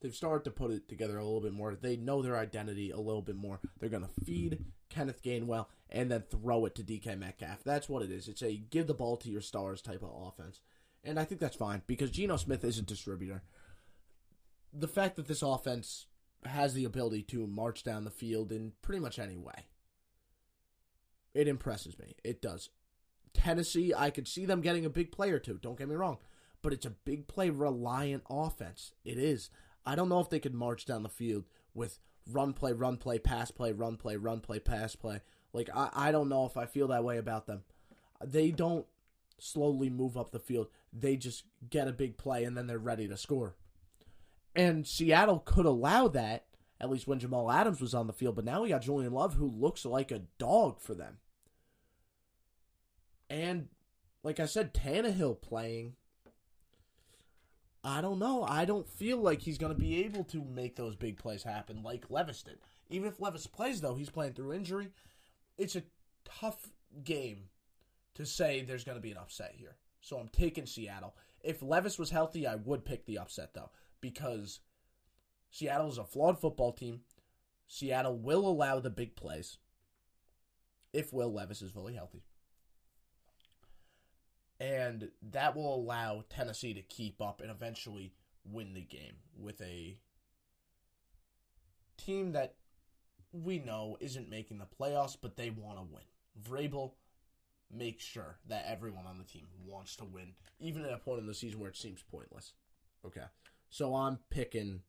They've 0.00 0.14
started 0.14 0.44
to 0.44 0.50
put 0.50 0.70
it 0.70 0.88
together 0.88 1.16
a 1.18 1.24
little 1.24 1.40
bit 1.40 1.54
more. 1.54 1.74
They 1.74 1.96
know 1.96 2.20
their 2.20 2.36
identity 2.36 2.90
a 2.90 2.98
little 2.98 3.22
bit 3.22 3.36
more. 3.36 3.60
They're 3.80 3.88
to 3.88 4.08
feed 4.24 4.66
Kenneth 4.90 5.22
Gainwell 5.22 5.66
and 5.90 6.10
then 6.10 6.22
throw 6.30 6.66
it 6.66 6.74
to 6.76 6.84
DK 6.84 7.18
Metcalf. 7.18 7.64
That's 7.64 7.88
what 7.88 8.02
it 8.02 8.10
is. 8.10 8.28
It's 8.28 8.42
a 8.42 8.56
give 8.56 8.86
the 8.86 8.94
ball 8.94 9.16
to 9.16 9.30
your 9.30 9.40
stars 9.40 9.80
type 9.80 10.02
of 10.02 10.10
offense. 10.14 10.60
And 11.04 11.18
I 11.18 11.24
think 11.24 11.40
that's 11.40 11.56
fine 11.56 11.82
because 11.86 12.10
Geno 12.10 12.36
Smith 12.36 12.64
is 12.64 12.78
a 12.78 12.82
distributor. 12.82 13.42
The 14.72 14.88
fact 14.88 15.16
that 15.16 15.28
this 15.28 15.42
offense 15.42 16.06
has 16.44 16.74
the 16.74 16.84
ability 16.84 17.22
to 17.22 17.46
march 17.46 17.82
down 17.82 18.04
the 18.04 18.10
field 18.10 18.52
in 18.52 18.72
pretty 18.82 19.00
much 19.00 19.18
any 19.18 19.36
way, 19.36 19.66
it 21.34 21.48
impresses 21.48 21.98
me. 21.98 22.16
It 22.24 22.42
does. 22.42 22.70
Tennessee, 23.32 23.92
I 23.94 24.10
could 24.10 24.26
see 24.26 24.46
them 24.46 24.62
getting 24.62 24.84
a 24.84 24.90
big 24.90 25.12
play 25.12 25.30
or 25.30 25.38
two. 25.38 25.58
Don't 25.60 25.78
get 25.78 25.88
me 25.88 25.94
wrong, 25.94 26.18
but 26.62 26.72
it's 26.72 26.86
a 26.86 26.90
big 26.90 27.28
play 27.28 27.50
reliant 27.50 28.24
offense. 28.30 28.92
It 29.04 29.18
is. 29.18 29.50
I 29.84 29.94
don't 29.94 30.08
know 30.08 30.20
if 30.20 30.30
they 30.30 30.40
could 30.40 30.54
march 30.54 30.86
down 30.86 31.02
the 31.02 31.08
field 31.08 31.44
with 31.74 31.98
run 32.30 32.52
play, 32.52 32.72
run 32.72 32.96
play, 32.96 33.18
pass 33.18 33.50
play, 33.50 33.72
run 33.72 33.96
play, 33.96 34.16
run 34.16 34.40
play, 34.40 34.58
pass 34.58 34.96
play. 34.96 35.20
Like 35.52 35.70
I, 35.74 35.90
I 35.94 36.12
don't 36.12 36.28
know 36.28 36.46
if 36.46 36.56
I 36.56 36.66
feel 36.66 36.88
that 36.88 37.04
way 37.04 37.18
about 37.18 37.46
them. 37.46 37.62
They 38.24 38.50
don't 38.50 38.86
slowly 39.38 39.90
move 39.90 40.16
up 40.16 40.30
the 40.30 40.38
field. 40.38 40.68
They 40.92 41.16
just 41.16 41.44
get 41.68 41.88
a 41.88 41.92
big 41.92 42.16
play 42.16 42.44
and 42.44 42.56
then 42.56 42.66
they're 42.66 42.78
ready 42.78 43.08
to 43.08 43.16
score. 43.16 43.56
And 44.54 44.86
Seattle 44.86 45.40
could 45.40 45.66
allow 45.66 46.08
that, 46.08 46.46
at 46.80 46.90
least 46.90 47.06
when 47.06 47.18
Jamal 47.18 47.50
Adams 47.50 47.80
was 47.80 47.94
on 47.94 48.06
the 48.06 48.12
field, 48.12 48.36
but 48.36 48.44
now 48.44 48.62
we 48.62 48.70
got 48.70 48.82
Julian 48.82 49.12
Love 49.12 49.34
who 49.34 49.46
looks 49.46 49.84
like 49.84 50.10
a 50.10 50.22
dog 50.38 50.80
for 50.80 50.94
them. 50.94 51.18
And 53.28 53.68
like 54.22 54.40
I 54.40 54.46
said, 54.46 54.72
Tannehill 54.72 55.40
playing. 55.40 55.94
I 57.84 58.00
don't 58.00 58.18
know. 58.18 58.42
I 58.42 58.64
don't 58.64 58.88
feel 58.88 59.18
like 59.18 59.42
he's 59.42 59.58
going 59.58 59.72
to 59.72 59.78
be 59.78 60.04
able 60.04 60.24
to 60.24 60.42
make 60.42 60.74
those 60.74 60.96
big 60.96 61.18
plays 61.18 61.44
happen 61.44 61.82
like 61.84 62.10
Levis 62.10 62.42
did. 62.42 62.58
Even 62.90 63.08
if 63.08 63.20
Levis 63.20 63.46
plays, 63.46 63.80
though, 63.80 63.94
he's 63.94 64.10
playing 64.10 64.32
through 64.32 64.52
injury. 64.52 64.88
It's 65.56 65.76
a 65.76 65.84
tough 66.24 66.70
game 67.04 67.44
to 68.16 68.26
say 68.26 68.60
there's 68.62 68.84
going 68.84 68.98
to 68.98 69.02
be 69.02 69.12
an 69.12 69.16
upset 69.16 69.54
here. 69.56 69.76
So 70.00 70.18
I'm 70.18 70.28
taking 70.28 70.66
Seattle. 70.66 71.14
If 71.42 71.62
Levis 71.62 71.98
was 71.98 72.10
healthy, 72.10 72.46
I 72.46 72.56
would 72.56 72.84
pick 72.84 73.06
the 73.06 73.18
upset, 73.18 73.54
though, 73.54 73.70
because 74.00 74.60
Seattle 75.50 75.88
is 75.88 75.98
a 75.98 76.04
flawed 76.04 76.38
football 76.40 76.72
team. 76.72 77.00
Seattle 77.66 78.16
will 78.16 78.46
allow 78.46 78.80
the 78.80 78.90
big 78.90 79.16
plays. 79.16 79.58
if 80.92 81.12
Will 81.12 81.32
Levis 81.32 81.60
is 81.60 81.70
fully 81.70 81.94
healthy. 81.94 82.22
And 84.58 85.10
that 85.30 85.54
will 85.54 85.74
allow 85.74 86.24
Tennessee 86.30 86.72
to 86.72 86.80
keep 86.80 87.20
up 87.20 87.42
and 87.42 87.50
eventually 87.50 88.14
win 88.50 88.72
the 88.72 88.80
game 88.80 89.16
with 89.38 89.60
a 89.60 89.98
team 91.98 92.32
that 92.32 92.54
we 93.32 93.58
know 93.58 93.98
isn't 94.00 94.30
making 94.30 94.58
the 94.58 94.66
playoffs, 94.80 95.16
but 95.20 95.36
they 95.36 95.50
want 95.50 95.76
to 95.78 95.84
win. 95.84 96.04
Vrabel 96.42 96.92
makes 97.72 98.04
sure 98.04 98.38
that 98.48 98.66
everyone 98.68 99.06
on 99.06 99.18
the 99.18 99.24
team 99.24 99.46
wants 99.64 99.96
to 99.96 100.04
win, 100.04 100.32
even 100.58 100.84
at 100.84 100.92
a 100.92 100.98
point 100.98 101.20
in 101.20 101.26
the 101.26 101.34
season 101.34 101.60
where 101.60 101.70
it 101.70 101.76
seems 101.76 102.02
pointless. 102.02 102.52
Okay. 103.04 103.24
So 103.70 103.94
I'm 103.94 104.18
picking 104.30 104.80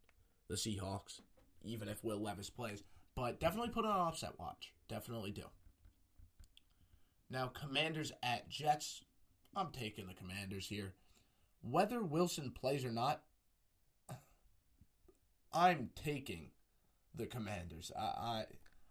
the 0.50 0.56
Seahawks, 0.56 1.22
even 1.64 1.88
if 1.88 2.04
Will 2.04 2.22
Levis 2.22 2.50
plays. 2.50 2.84
But 3.16 3.40
definitely 3.40 3.70
put 3.70 3.86
on 3.86 4.00
offset 4.00 4.40
watch. 4.40 4.74
Definitely 4.88 5.32
do. 5.32 5.44
Now, 7.30 7.48
Commanders 7.48 8.12
at 8.24 8.50
Jets. 8.50 9.04
I'm 9.56 9.72
taking 9.72 10.08
the 10.08 10.14
Commanders 10.14 10.68
here. 10.68 10.94
Whether 11.62 12.04
Wilson 12.04 12.52
plays 12.52 12.86
or 12.86 12.92
not, 12.92 13.24
I'm 15.54 15.90
taking 15.96 16.52
the 17.16 17.26
Commanders. 17.26 17.92
I, 17.98 18.02
I 18.02 18.46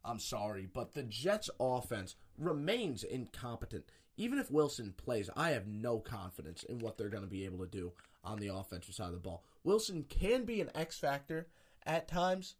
I'm 0.07 0.21
sorry, 0.21 0.69
but 0.73 0.95
the 0.95 1.03
Jets 1.03 1.51
offense 1.59 2.15
remains 2.39 3.03
incompetent. 3.03 3.85
Even 4.17 4.39
if 4.39 4.51
Wilson 4.51 4.95
plays, 4.97 5.29
I 5.37 5.51
have 5.51 5.67
no 5.67 5.99
confidence 5.99 6.63
in 6.63 6.79
what 6.79 6.97
they're 6.97 7.09
going 7.09 7.25
to 7.25 7.29
be 7.29 7.45
able 7.45 7.59
to 7.59 7.67
do 7.67 7.93
on 8.25 8.39
the 8.39 8.55
offensive 8.55 8.95
side 8.95 9.09
of 9.09 9.13
the 9.13 9.19
ball. 9.19 9.45
Wilson 9.65 10.05
can 10.09 10.45
be 10.45 10.61
an 10.61 10.71
X 10.75 10.99
factor 10.99 11.49
at 11.85 12.09
times, 12.09 12.55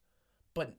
but 0.55 0.77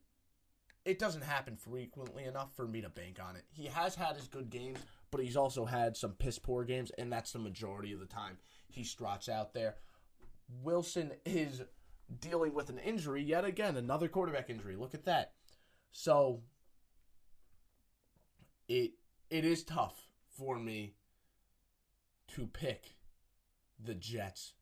it 0.86 1.00
doesn't 1.00 1.24
happen 1.24 1.58
frequently 1.58 2.26
enough 2.26 2.56
for 2.56 2.68
me 2.68 2.82
to 2.82 2.90
bank 2.90 3.20
on 3.26 3.36
it. 3.36 3.46
He 3.50 3.66
has 3.66 3.96
had 3.96 4.16
his 4.16 4.28
good 4.28 4.50
games, 4.50 4.80
but 5.10 5.22
he's 5.22 5.36
also 5.38 5.66
had 5.66 5.98
some 5.98 6.12
piss 6.12 6.38
poor 6.38 6.64
games, 6.64 6.92
and 6.98 7.12
that's 7.12 7.32
the 7.32 7.40
majority 7.40 7.94
of 7.94 8.00
the 8.00 8.06
time 8.06 8.38
he 8.70 8.84
struts 8.84 9.28
out 9.28 9.54
there. 9.54 9.76
Wilson 10.64 11.12
is 11.26 11.64
dealing 12.22 12.54
with 12.54 12.70
an 12.70 12.78
injury 12.80 13.24
yet 13.24 13.44
again, 13.44 13.76
another 13.76 14.08
quarterback 14.08 14.50
injury. 14.50 14.76
Look 14.76 14.94
at 14.94 15.06
that. 15.06 15.34
So 15.92 16.42
it 18.68 18.94
it 19.30 19.46
is 19.46 19.64
tough 19.64 20.08
for 20.30 20.58
me 20.58 20.96
to 22.30 22.48
pick 22.48 22.96
the 23.80 23.94
Jets 23.94 24.54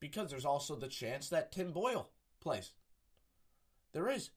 because 0.00 0.30
there's 0.30 0.44
also 0.44 0.76
the 0.76 0.88
chance 0.88 1.28
that 1.28 1.52
Tim 1.52 1.72
Boyle 1.72 2.10
plays. 2.40 2.72
There 3.92 4.08
is. 4.08 4.30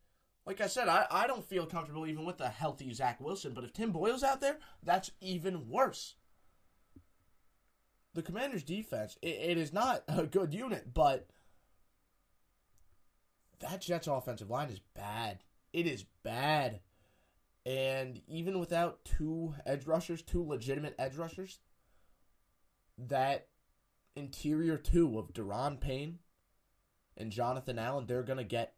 Like 0.45 0.59
I 0.59 0.67
said, 0.67 0.89
I, 0.89 1.05
I 1.09 1.25
don't 1.25 1.47
feel 1.47 1.65
comfortable 1.65 2.05
even 2.05 2.25
with 2.25 2.41
a 2.41 2.49
healthy 2.49 2.91
Zach 2.93 3.21
Wilson, 3.21 3.53
but 3.53 3.63
if 3.63 3.71
Tim 3.71 3.91
Boyle's 3.91 4.23
out 4.23 4.41
there, 4.41 4.57
that's 4.83 5.11
even 5.21 5.69
worse. 5.69 6.15
The 8.13 8.21
Commanders' 8.21 8.63
defense, 8.63 9.17
it, 9.21 9.39
it 9.51 9.57
is 9.57 9.71
not 9.71 10.03
a 10.09 10.23
good 10.25 10.53
unit, 10.53 10.93
but 10.93 11.29
that 13.59 13.81
Jets 13.81 14.07
offensive 14.07 14.49
line 14.49 14.69
is 14.69 14.81
bad. 14.93 15.39
It 15.71 15.87
is 15.87 16.03
bad. 16.23 16.81
And 18.13 18.21
even 18.27 18.59
without 18.59 19.03
two 19.05 19.55
edge 19.65 19.87
rushers, 19.87 20.21
two 20.21 20.45
legitimate 20.45 20.93
edge 20.99 21.15
rushers, 21.15 21.57
that 22.95 23.47
interior 24.15 24.77
two 24.77 25.17
of 25.17 25.33
Da'Ron 25.33 25.79
Payne 25.79 26.19
and 27.17 27.31
Jonathan 27.31 27.79
Allen, 27.79 28.05
they're 28.05 28.21
going 28.21 28.37
to 28.37 28.43
get 28.43 28.75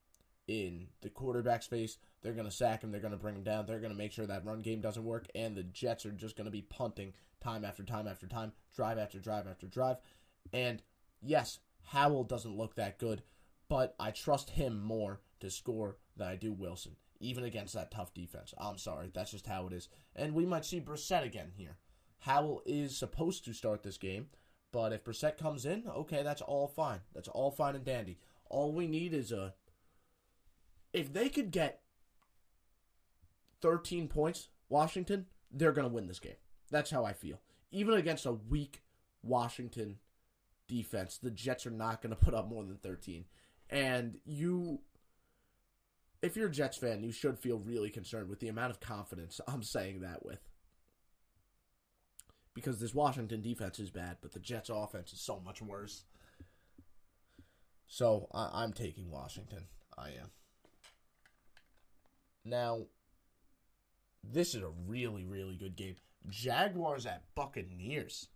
in 0.47 0.87
the 1.01 1.09
quarterback's 1.09 1.67
face. 1.67 1.97
They're 2.21 2.31
going 2.31 2.45
to 2.45 2.51
sack 2.51 2.81
him. 2.81 2.91
They're 2.91 3.01
going 3.01 3.11
to 3.11 3.19
bring 3.19 3.35
him 3.35 3.43
down. 3.43 3.65
They're 3.65 3.81
going 3.81 3.91
to 3.91 3.97
make 3.97 4.13
sure 4.13 4.25
that 4.25 4.45
run 4.45 4.61
game 4.61 4.79
doesn't 4.79 5.03
work. 5.03 5.27
And 5.35 5.53
the 5.53 5.63
Jets 5.63 6.05
are 6.05 6.13
just 6.13 6.37
going 6.37 6.45
to 6.45 6.51
be 6.51 6.61
punting 6.61 7.11
time 7.43 7.65
after 7.65 7.83
time 7.83 8.07
after 8.07 8.27
time, 8.27 8.53
drive 8.73 8.97
after 8.97 9.19
drive 9.19 9.47
after 9.47 9.67
drive. 9.67 9.97
And 10.53 10.81
yes, 11.21 11.59
Howell 11.83 12.23
doesn't 12.23 12.55
look 12.55 12.75
that 12.75 12.99
good, 12.99 13.21
but 13.67 13.95
I 13.99 14.11
trust 14.11 14.51
him 14.51 14.81
more 14.81 15.19
to 15.41 15.49
score 15.49 15.97
than 16.15 16.29
I 16.29 16.37
do 16.37 16.53
Wilson, 16.53 16.95
even 17.19 17.43
against 17.43 17.73
that 17.73 17.91
tough 17.91 18.13
defense. 18.13 18.53
I'm 18.57 18.77
sorry. 18.77 19.11
That's 19.13 19.31
just 19.31 19.47
how 19.47 19.67
it 19.67 19.73
is. 19.73 19.89
And 20.15 20.33
we 20.33 20.45
might 20.45 20.65
see 20.65 20.79
Brissett 20.79 21.23
again 21.23 21.51
here. 21.55 21.77
Howell 22.19 22.63
is 22.65 22.97
supposed 22.97 23.45
to 23.45 23.53
start 23.53 23.83
this 23.83 23.97
game, 23.97 24.27
but 24.71 24.93
if 24.93 25.03
Brissett 25.03 25.37
comes 25.37 25.65
in, 25.65 25.83
okay, 25.87 26.23
that's 26.23 26.41
all 26.41 26.67
fine. 26.67 27.01
That's 27.13 27.27
all 27.27 27.51
fine 27.51 27.75
and 27.75 27.85
dandy. 27.85 28.17
All 28.49 28.71
we 28.71 28.87
need 28.87 29.13
is 29.13 29.31
a 29.31 29.53
if 30.93 31.11
they 31.11 31.27
could 31.27 31.51
get 31.51 31.81
13 33.61 34.07
points, 34.07 34.47
Washington, 34.69 35.25
they're 35.51 35.73
going 35.73 35.87
to 35.87 35.93
win 35.93 36.07
this 36.07 36.19
game. 36.19 36.37
That's 36.71 36.89
how 36.89 37.03
I 37.03 37.13
feel. 37.13 37.41
Even 37.71 37.95
against 37.95 38.25
a 38.25 38.31
weak 38.31 38.81
Washington 39.21 39.97
defense, 40.67 41.17
the 41.17 41.31
Jets 41.31 41.65
are 41.65 41.71
not 41.71 42.01
going 42.01 42.11
to 42.11 42.15
put 42.15 42.33
up 42.33 42.47
more 42.47 42.63
than 42.63 42.77
13. 42.77 43.25
And 43.69 44.19
you, 44.25 44.79
if 46.25 46.35
you're 46.35 46.47
a 46.47 46.51
Jets 46.51 46.77
fan, 46.77 47.03
you 47.03 47.11
should 47.11 47.37
feel 47.37 47.59
really 47.59 47.89
concerned 47.89 48.29
with 48.29 48.39
the 48.39 48.47
amount 48.47 48.71
of 48.71 48.79
confidence 48.79 49.39
I'm 49.47 49.63
saying 49.63 50.01
that 50.01 50.25
with. 50.25 50.39
Because 52.53 52.79
this 52.79 52.95
Washington 52.95 53.41
defense 53.41 53.79
is 53.79 53.91
bad, 53.91 54.17
but 54.21 54.31
the 54.31 54.39
Jets 54.39 54.69
offense 54.69 55.13
is 55.13 55.21
so 55.21 55.39
much 55.39 55.61
worse. 55.61 56.05
So 57.87 58.27
I- 58.33 58.63
I'm 58.63 58.73
taking 58.73 59.11
Washington. 59.11 59.67
I 59.97 60.11
am. 60.11 60.31
Now, 62.43 62.87
this 64.23 64.55
is 64.55 64.61
a 64.61 64.69
really, 64.69 65.25
really 65.25 65.55
good 65.55 65.75
game. 65.75 65.95
Jaguars 66.27 67.05
at 67.05 67.23
Buccaneers. 67.35 68.29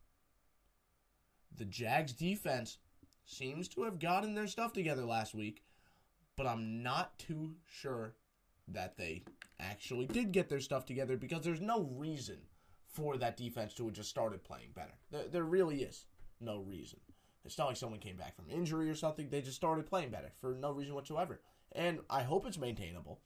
The 1.55 1.65
Jags 1.65 2.13
defense 2.13 2.77
seems 3.25 3.67
to 3.69 3.83
have 3.83 3.99
gotten 3.99 4.35
their 4.35 4.47
stuff 4.47 4.73
together 4.73 5.05
last 5.05 5.33
week, 5.33 5.63
but 6.39 6.47
I'm 6.47 6.81
not 6.81 7.19
too 7.19 7.55
sure 7.65 8.15
that 8.69 8.97
they 8.97 9.23
actually 9.59 10.05
did 10.05 10.31
get 10.31 10.47
their 10.47 10.61
stuff 10.61 10.85
together 10.85 11.17
because 11.17 11.43
there's 11.43 11.59
no 11.59 11.81
reason 11.97 12.37
for 12.87 13.17
that 13.17 13.35
defense 13.35 13.73
to 13.73 13.83
have 13.83 13.93
just 13.93 14.09
started 14.09 14.41
playing 14.45 14.69
better. 14.73 14.93
There, 15.11 15.27
there 15.29 15.43
really 15.43 15.81
is 15.81 16.05
no 16.39 16.59
reason. 16.61 17.01
It's 17.43 17.57
not 17.57 17.67
like 17.67 17.75
someone 17.75 17.99
came 17.99 18.15
back 18.15 18.37
from 18.37 18.49
injury 18.49 18.89
or 18.89 18.95
something. 18.95 19.27
They 19.29 19.41
just 19.41 19.57
started 19.57 19.85
playing 19.85 20.11
better 20.11 20.31
for 20.39 20.55
no 20.55 20.71
reason 20.71 20.95
whatsoever. 20.95 21.41
And 21.73 21.99
I 22.09 22.23
hope 22.23 22.47
it's 22.47 22.57
maintainable 22.57 23.19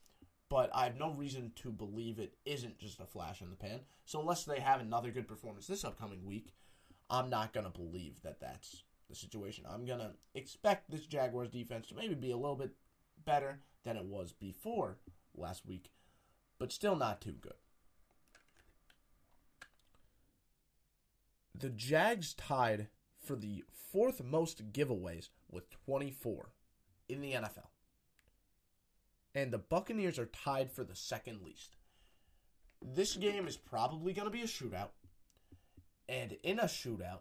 but 0.50 0.70
I 0.74 0.84
have 0.84 0.98
no 0.98 1.10
reason 1.10 1.52
to 1.56 1.70
believe 1.70 2.18
it 2.18 2.34
isn't 2.44 2.78
just 2.78 3.00
a 3.00 3.06
flash 3.06 3.40
in 3.40 3.50
the 3.50 3.56
pan. 3.56 3.80
So 4.04 4.20
unless 4.20 4.44
they 4.44 4.60
have 4.60 4.80
another 4.80 5.10
good 5.10 5.26
performance 5.26 5.66
this 5.66 5.84
upcoming 5.84 6.24
week, 6.24 6.52
I'm 7.10 7.30
not 7.30 7.52
going 7.52 7.64
to 7.64 7.72
believe 7.72 8.22
that 8.22 8.40
that's 8.40 8.84
the 9.08 9.16
situation. 9.16 9.64
I'm 9.68 9.84
going 9.84 10.00
to 10.00 10.12
expect 10.34 10.90
this 10.90 11.06
Jaguars 11.06 11.48
defense 11.48 11.88
to 11.88 11.94
maybe 11.94 12.14
be 12.14 12.30
a 12.30 12.36
little 12.36 12.56
bit 12.56 12.70
better 13.24 13.60
than 13.84 13.96
it 13.96 14.04
was 14.04 14.32
before 14.32 14.98
last 15.36 15.66
week, 15.66 15.90
but 16.58 16.72
still 16.72 16.96
not 16.96 17.20
too 17.20 17.32
good. 17.32 17.54
The 21.58 21.70
Jags 21.70 22.34
tied 22.34 22.88
for 23.24 23.36
the 23.36 23.64
fourth 23.92 24.22
most 24.22 24.72
giveaways 24.72 25.28
with 25.50 25.70
24 25.86 26.50
in 27.08 27.20
the 27.20 27.32
NFL 27.32 27.68
and 29.34 29.52
the 29.52 29.58
Buccaneers 29.58 30.18
are 30.18 30.26
tied 30.26 30.70
for 30.70 30.84
the 30.84 30.94
second 30.94 31.42
least. 31.42 31.76
This 32.80 33.16
game 33.16 33.48
is 33.48 33.56
probably 33.56 34.12
going 34.12 34.26
to 34.26 34.32
be 34.32 34.42
a 34.42 34.46
shootout, 34.46 34.90
and 36.08 36.36
in 36.42 36.58
a 36.58 36.64
shootout, 36.64 37.20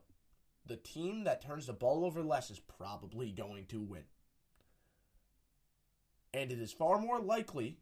the 0.65 0.75
team 0.77 1.23
that 1.23 1.41
turns 1.41 1.65
the 1.65 1.73
ball 1.73 2.05
over 2.05 2.21
less 2.21 2.51
is 2.51 2.59
probably 2.59 3.31
going 3.31 3.65
to 3.67 3.81
win. 3.81 4.03
And 6.33 6.51
it 6.51 6.59
is 6.59 6.71
far 6.71 6.99
more 6.99 7.19
likely 7.19 7.77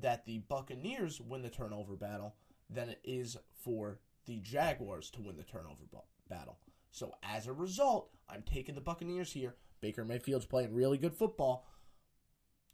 that 0.00 0.26
the 0.26 0.38
Buccaneers 0.38 1.20
win 1.20 1.42
the 1.42 1.50
turnover 1.50 1.94
battle 1.94 2.34
than 2.70 2.88
it 2.88 3.00
is 3.04 3.36
for 3.62 4.00
the 4.26 4.38
Jaguars 4.38 5.10
to 5.10 5.22
win 5.22 5.36
the 5.36 5.44
turnover 5.44 5.84
battle. 6.28 6.58
So 6.90 7.14
as 7.22 7.46
a 7.46 7.52
result, 7.52 8.10
I'm 8.28 8.42
taking 8.42 8.74
the 8.74 8.80
Buccaneers 8.80 9.32
here. 9.32 9.56
Baker 9.80 10.04
Mayfield's 10.04 10.46
playing 10.46 10.74
really 10.74 10.98
good 10.98 11.14
football. 11.14 11.66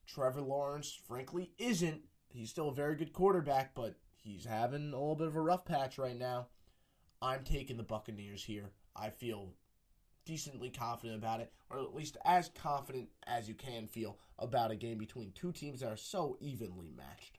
Trevor 0.07 0.41
Lawrence, 0.41 0.99
frankly, 1.07 1.53
isn't. 1.59 2.03
He's 2.29 2.51
still 2.51 2.69
a 2.69 2.75
very 2.75 2.97
good 2.97 3.12
quarterback, 3.12 3.75
but 3.75 3.97
he's 4.23 4.45
having 4.45 4.93
a 4.93 4.99
little 4.99 5.17
bit 5.17 5.27
of 5.27 5.37
a 5.37 5.41
rough 5.41 5.65
patch 5.65 5.99
right 5.99 6.19
now. 6.19 6.47
I'm 7.21 7.45
taking 7.45 7.77
the 7.77 7.83
Buccaneers 7.83 8.45
here. 8.45 8.71
I 8.97 9.11
feel 9.11 9.55
decently 10.24 10.70
confident 10.70 11.18
about 11.18 11.40
it, 11.40 11.52
or 11.70 11.80
at 11.80 11.94
least 11.94 12.16
as 12.24 12.50
confident 12.54 13.08
as 13.26 13.48
you 13.48 13.54
can 13.54 13.87
feel 13.87 14.18
about 14.38 14.70
a 14.70 14.76
game 14.76 14.98
between 14.98 15.32
two 15.32 15.52
teams 15.52 15.80
that 15.80 15.92
are 15.92 15.96
so 15.96 16.37
evenly 16.40 16.92
matched. 16.96 17.38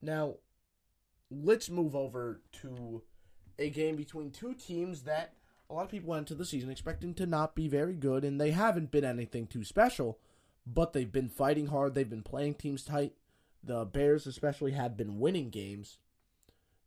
Now, 0.00 0.36
let's 1.30 1.70
move 1.70 1.94
over 1.94 2.40
to 2.62 3.02
a 3.58 3.70
game 3.70 3.96
between 3.96 4.30
two 4.30 4.54
teams 4.54 5.02
that 5.02 5.34
a 5.70 5.74
lot 5.74 5.84
of 5.84 5.90
people 5.90 6.10
went 6.10 6.22
into 6.22 6.34
the 6.34 6.44
season 6.44 6.70
expecting 6.70 7.14
to 7.14 7.26
not 7.26 7.54
be 7.54 7.68
very 7.68 7.94
good, 7.94 8.24
and 8.24 8.40
they 8.40 8.50
haven't 8.50 8.90
been 8.90 9.04
anything 9.04 9.46
too 9.46 9.64
special, 9.64 10.18
but 10.66 10.92
they've 10.92 11.12
been 11.12 11.28
fighting 11.28 11.68
hard. 11.68 11.94
They've 11.94 12.08
been 12.08 12.22
playing 12.22 12.54
teams 12.54 12.84
tight. 12.84 13.14
the 13.62 13.84
Bears, 13.84 14.26
especially, 14.26 14.72
have 14.72 14.96
been 14.96 15.18
winning 15.20 15.50
games. 15.50 15.98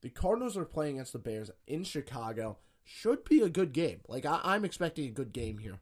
The 0.01 0.09
Cardinals 0.09 0.57
are 0.57 0.65
playing 0.65 0.95
against 0.95 1.13
the 1.13 1.19
Bears 1.19 1.49
in 1.65 1.83
Chicago. 1.83 2.57
Should 2.85 3.25
be 3.25 3.41
a 3.41 3.49
good 3.49 3.73
game. 3.73 4.01
Like, 4.07 4.25
I, 4.25 4.39
I'm 4.43 4.63
expecting 4.63 5.07
a 5.07 5.11
good 5.11 5.33
game 5.33 5.57
here. 5.57 5.79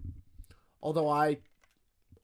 Although 0.81 1.09
I 1.09 1.37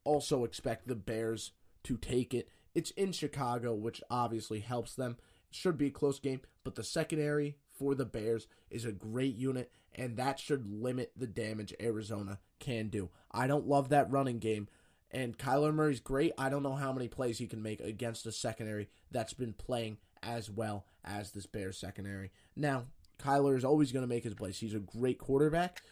also 0.03 0.43
expect 0.43 0.87
the 0.87 0.95
Bears 0.95 1.51
to 1.83 1.97
take 1.97 2.33
it. 2.33 2.49
It's 2.73 2.91
in 2.91 3.11
Chicago, 3.11 3.73
which 3.73 4.01
obviously 4.09 4.59
helps 4.59 4.95
them. 4.95 5.17
It 5.49 5.55
should 5.55 5.77
be 5.77 5.87
a 5.87 5.91
close 5.91 6.19
game, 6.19 6.41
but 6.63 6.75
the 6.75 6.83
secondary 6.83 7.57
for 7.77 7.95
the 7.95 8.05
Bears 8.05 8.47
is 8.69 8.85
a 8.85 8.91
great 8.91 9.35
unit, 9.35 9.71
and 9.95 10.17
that 10.17 10.39
should 10.39 10.67
limit 10.67 11.11
the 11.15 11.27
damage 11.27 11.73
Arizona 11.81 12.39
can 12.59 12.89
do. 12.89 13.09
I 13.31 13.47
don't 13.47 13.67
love 13.67 13.89
that 13.89 14.11
running 14.11 14.39
game, 14.39 14.67
and 15.11 15.37
Kyler 15.37 15.73
Murray's 15.73 15.99
great. 15.99 16.33
I 16.37 16.49
don't 16.49 16.63
know 16.63 16.75
how 16.75 16.91
many 16.91 17.07
plays 17.07 17.37
he 17.37 17.47
can 17.47 17.61
make 17.61 17.79
against 17.79 18.25
a 18.25 18.31
secondary 18.31 18.89
that's 19.11 19.33
been 19.33 19.53
playing 19.53 19.97
as 20.21 20.49
well 20.49 20.85
as 21.03 21.31
this 21.31 21.45
Bears 21.45 21.77
secondary. 21.77 22.31
Now, 22.55 22.85
Kyler 23.19 23.55
is 23.55 23.65
always 23.65 23.91
going 23.91 24.03
to 24.03 24.07
make 24.07 24.23
his 24.23 24.33
plays. 24.33 24.57
He's 24.57 24.73
a 24.73 24.79
great 24.79 25.19
quarterback, 25.19 25.83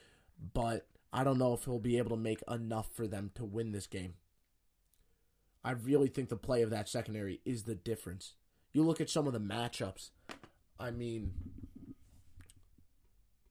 but 0.53 0.87
I 1.11 1.23
don't 1.23 1.37
know 1.37 1.53
if 1.53 1.65
he'll 1.65 1.79
be 1.79 1.97
able 1.97 2.11
to 2.11 2.21
make 2.21 2.41
enough 2.49 2.89
for 2.93 3.07
them 3.07 3.31
to 3.35 3.45
win 3.45 3.71
this 3.71 3.87
game. 3.87 4.13
I 5.63 5.71
really 5.71 6.07
think 6.07 6.29
the 6.29 6.37
play 6.37 6.61
of 6.61 6.69
that 6.69 6.87
secondary 6.87 7.41
is 7.43 7.63
the 7.63 7.75
difference. 7.75 8.35
You 8.71 8.83
look 8.83 9.01
at 9.01 9.09
some 9.09 9.27
of 9.27 9.33
the 9.33 9.39
matchups. 9.39 10.11
I 10.79 10.91
mean, 10.91 11.31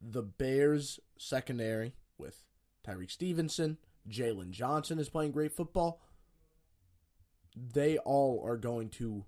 the 0.00 0.22
Bears 0.22 1.00
secondary 1.18 1.94
with 2.16 2.44
Tyrique 2.86 3.10
Stevenson, 3.10 3.78
Jaylon 4.08 4.50
Johnson 4.50 4.98
is 4.98 5.08
playing 5.08 5.32
great 5.32 5.52
football. 5.52 6.00
They 7.54 7.98
all 7.98 8.42
are 8.44 8.56
going 8.56 8.90
to 8.90 9.24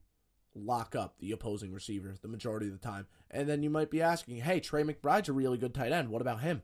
lock 0.66 0.94
up 0.94 1.18
the 1.18 1.32
opposing 1.32 1.72
receiver 1.72 2.14
the 2.20 2.28
majority 2.28 2.66
of 2.66 2.72
the 2.72 2.78
time. 2.78 3.06
And 3.30 3.48
then 3.48 3.62
you 3.62 3.70
might 3.70 3.90
be 3.90 4.02
asking, 4.02 4.38
hey, 4.38 4.60
Trey 4.60 4.82
McBride's 4.82 5.28
a 5.28 5.32
really 5.32 5.58
good 5.58 5.74
tight 5.74 5.92
end. 5.92 6.08
What 6.08 6.22
about 6.22 6.40
him? 6.40 6.62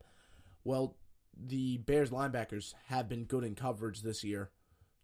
Well, 0.65 0.97
the 1.37 1.79
Bears 1.79 2.11
linebackers 2.11 2.75
have 2.87 3.09
been 3.09 3.25
good 3.25 3.45
in 3.45 3.55
coverage 3.55 4.03
this 4.03 4.25
year. 4.25 4.51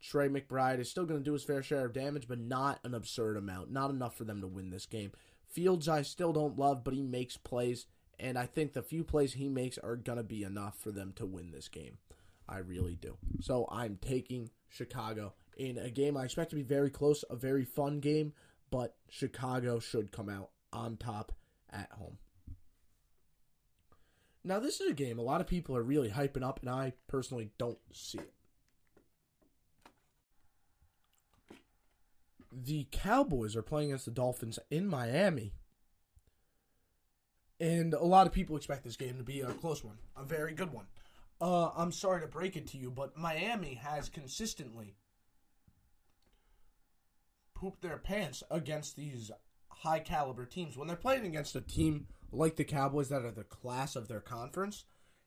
Trey 0.01 0.29
McBride 0.29 0.79
is 0.81 0.91
still 0.91 1.05
going 1.05 1.21
to 1.21 1.25
do 1.25 1.35
his 1.35 1.45
fair 1.45 1.63
share 1.63 1.85
of 1.85 1.93
damage, 1.93 2.27
but 2.27 2.39
not 2.39 2.81
an 2.85 2.95
absurd 2.95 3.37
amount. 3.37 3.71
Not 3.71 3.91
enough 3.91 4.17
for 4.17 4.25
them 4.25 4.41
to 4.41 4.47
win 4.47 4.71
this 4.71 4.87
game. 4.87 5.13
Fields, 5.47 5.89
I 5.89 6.03
still 6.03 6.33
don't 6.33 6.59
love, 6.59 6.85
but 6.85 6.95
he 6.95 7.03
makes 7.03 7.37
plays, 7.37 7.87
and 8.19 8.39
I 8.39 8.47
think 8.47 8.73
the 8.73 8.83
few 8.83 9.05
plays 9.05 9.35
he 9.35 9.49
makes 9.49 9.77
are 9.79 9.97
going 9.97 10.17
to 10.17 10.25
be 10.25 10.43
enough 10.43 10.79
for 10.79 10.91
them 10.91 11.13
to 11.17 11.27
win 11.27 11.51
this 11.51 11.69
game. 11.69 11.99
I 12.49 12.59
really 12.59 12.97
do. 12.97 13.17
So 13.41 13.69
I'm 13.71 13.99
taking 14.01 14.51
Chicago 14.69 15.35
in 15.57 15.77
a 15.77 15.91
game 15.91 16.17
I 16.17 16.25
expect 16.25 16.51
to 16.51 16.57
be 16.57 16.63
very 16.63 16.91
close, 16.91 17.25
a 17.29 17.37
very 17.37 17.65
fun 17.65 18.01
game, 18.01 18.33
but 18.71 18.97
Chicago 19.09 19.79
should 19.79 20.13
come 20.13 20.29
out 20.29 20.51
on 20.73 20.97
top 20.97 21.33
at 21.71 21.91
home. 21.93 22.19
Now, 24.43 24.59
this 24.59 24.81
is 24.81 24.91
a 24.91 24.95
game 24.95 25.19
a 25.19 25.23
lot 25.23 25.41
of 25.41 25.47
people 25.47 25.77
are 25.77 25.83
really 25.83 26.11
hyping 26.11 26.43
up, 26.43 26.61
and 26.61 26.71
I 26.71 26.95
personally 27.09 27.51
don't 27.59 27.79
see 27.93 28.19
it. 28.19 28.33
The 32.53 32.87
Cowboys 32.91 33.55
are 33.55 33.63
playing 33.63 33.91
against 33.91 34.07
the 34.07 34.11
Dolphins 34.11 34.59
in 34.71 34.89
Miami. 34.89 35.53
And 37.61 37.93
a 37.93 38.05
lot 38.05 38.27
of 38.27 38.33
people 38.33 38.57
expect 38.57 38.85
this 38.85 38.97
game 38.97 39.19
to 39.19 39.23
be 39.23 39.43
a 39.43 39.53
close 39.53 39.85
one, 39.85 39.99
a 40.17 40.25
very 40.25 40.55
good 40.55 40.73
one. 40.73 40.87
Uh, 41.41 41.71
I'm 41.77 41.93
sorry 41.93 42.23
to 42.23 42.27
break 42.27 42.57
it 42.57 42.67
to 42.69 42.79
you, 42.79 42.91
but 42.91 43.17
Miami 43.17 43.75
has 43.75 44.09
consistently 44.09 44.97
pooped 47.61 47.83
their 47.83 47.99
pants 47.99 48.43
against 48.51 48.97
these 48.97 49.31
high 49.69 49.99
caliber 49.99 50.47
teams. 50.47 50.77
When 50.77 50.89
they're 50.89 50.97
playing 50.97 51.27
against 51.27 51.55
a 51.57 51.61
team 51.61 52.07
like 52.33 52.57
the 52.57 52.65
Cowboys 52.65 53.09
that 53.11 53.25
are 53.25 53.31
the 53.31 53.45
class 53.45 53.97
of 53.97 54.09
their 54.09 54.21
conference, 54.21 54.85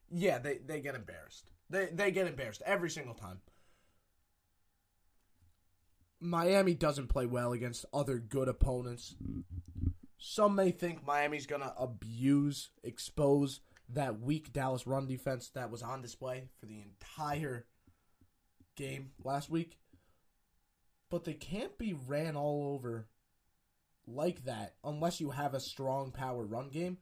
yeah, 0.10 0.40
they, 0.40 0.58
they 0.58 0.80
get 0.80 0.96
embarrassed. 0.96 1.52
They 1.70 1.88
they 1.92 2.12
get 2.12 2.28
embarrassed 2.28 2.62
every 2.66 2.90
single 2.90 3.16
time. 3.16 3.40
Miami 6.20 6.74
doesn't 6.74 7.08
play 7.08 7.26
well 7.26 7.52
against 7.52 7.86
other 7.94 8.18
good 8.18 8.48
opponents. 8.48 9.16
Some 10.18 10.56
may 10.56 10.72
think 10.72 11.06
Miami's 11.06 11.46
going 11.46 11.62
to 11.62 11.74
abuse, 11.78 12.70
expose 12.84 13.60
that 13.90 14.22
weak 14.22 14.54
Dallas 14.54 14.88
run 14.88 15.06
defense 15.06 15.50
that 15.50 15.70
was 15.70 15.84
on 15.84 16.02
display 16.02 16.48
for 16.60 16.66
the 16.66 16.82
entire 16.82 17.66
game 18.78 19.12
last 19.24 19.50
week. 19.50 19.78
But 21.14 21.26
they 21.26 21.36
can't 21.36 21.78
be 21.78 21.94
ran 21.94 22.36
all 22.36 22.74
over 22.74 23.06
like 24.08 24.46
that 24.46 24.74
unless 24.84 25.22
you 25.22 25.30
have 25.30 25.54
a 25.54 25.60
strong 25.60 26.10
power 26.10 26.44
run 26.44 26.70
game. 26.70 26.98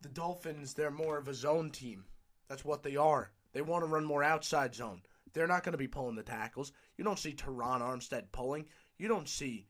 The 0.00 0.10
Dolphins, 0.10 0.74
they're 0.74 0.92
more 0.92 1.18
of 1.18 1.26
a 1.26 1.34
zone 1.34 1.70
team. 1.72 2.04
That's 2.46 2.64
what 2.64 2.84
they 2.84 2.94
are. 2.94 3.32
They 3.52 3.60
want 3.60 3.82
to 3.82 3.90
run 3.90 4.04
more 4.04 4.22
outside 4.22 4.76
zone. 4.76 5.02
They're 5.32 5.48
not 5.48 5.64
going 5.64 5.72
to 5.72 5.78
be 5.78 5.88
pulling 5.88 6.14
the 6.14 6.22
tackles. 6.22 6.70
You 6.96 7.02
don't 7.02 7.18
see 7.18 7.32
Terron 7.32 7.80
Armstead 7.80 8.26
pulling. 8.30 8.66
You 8.96 9.08
don't 9.08 9.28
see 9.28 9.66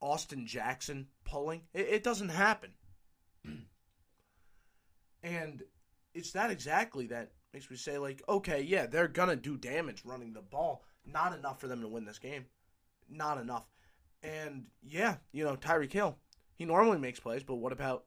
Austin 0.00 0.46
Jackson 0.46 1.08
pulling. 1.24 1.64
It, 1.74 1.88
it 1.88 2.02
doesn't 2.02 2.30
happen. 2.30 2.70
and 5.22 5.62
it's 6.14 6.32
that 6.32 6.50
exactly 6.50 7.08
that 7.08 7.32
makes 7.52 7.70
me 7.70 7.76
say, 7.76 7.98
like, 7.98 8.22
okay, 8.26 8.62
yeah, 8.62 8.86
they're 8.86 9.08
going 9.08 9.28
to 9.28 9.36
do 9.36 9.58
damage 9.58 10.06
running 10.06 10.32
the 10.32 10.40
ball. 10.40 10.84
Not 11.04 11.36
enough 11.36 11.60
for 11.60 11.66
them 11.66 11.80
to 11.80 11.88
win 11.88 12.04
this 12.04 12.18
game. 12.18 12.46
Not 13.08 13.38
enough. 13.38 13.64
And 14.22 14.66
yeah, 14.82 15.16
you 15.32 15.44
know, 15.44 15.56
Tyreek 15.56 15.92
Hill, 15.92 16.16
he 16.54 16.64
normally 16.64 16.98
makes 16.98 17.20
plays, 17.20 17.42
but 17.42 17.56
what 17.56 17.72
about 17.72 18.04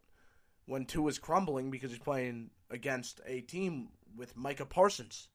when 0.66 0.86
Tua 0.86 1.10
is 1.10 1.20
crumbling 1.20 1.72
because 1.72 1.92
he's 1.92 2.00
playing 2.00 2.52
against 2.70 3.20
a 3.26 3.42
team 3.42 3.90
with 4.16 4.38
Micah 4.38 4.66
Parsons? 4.66 5.28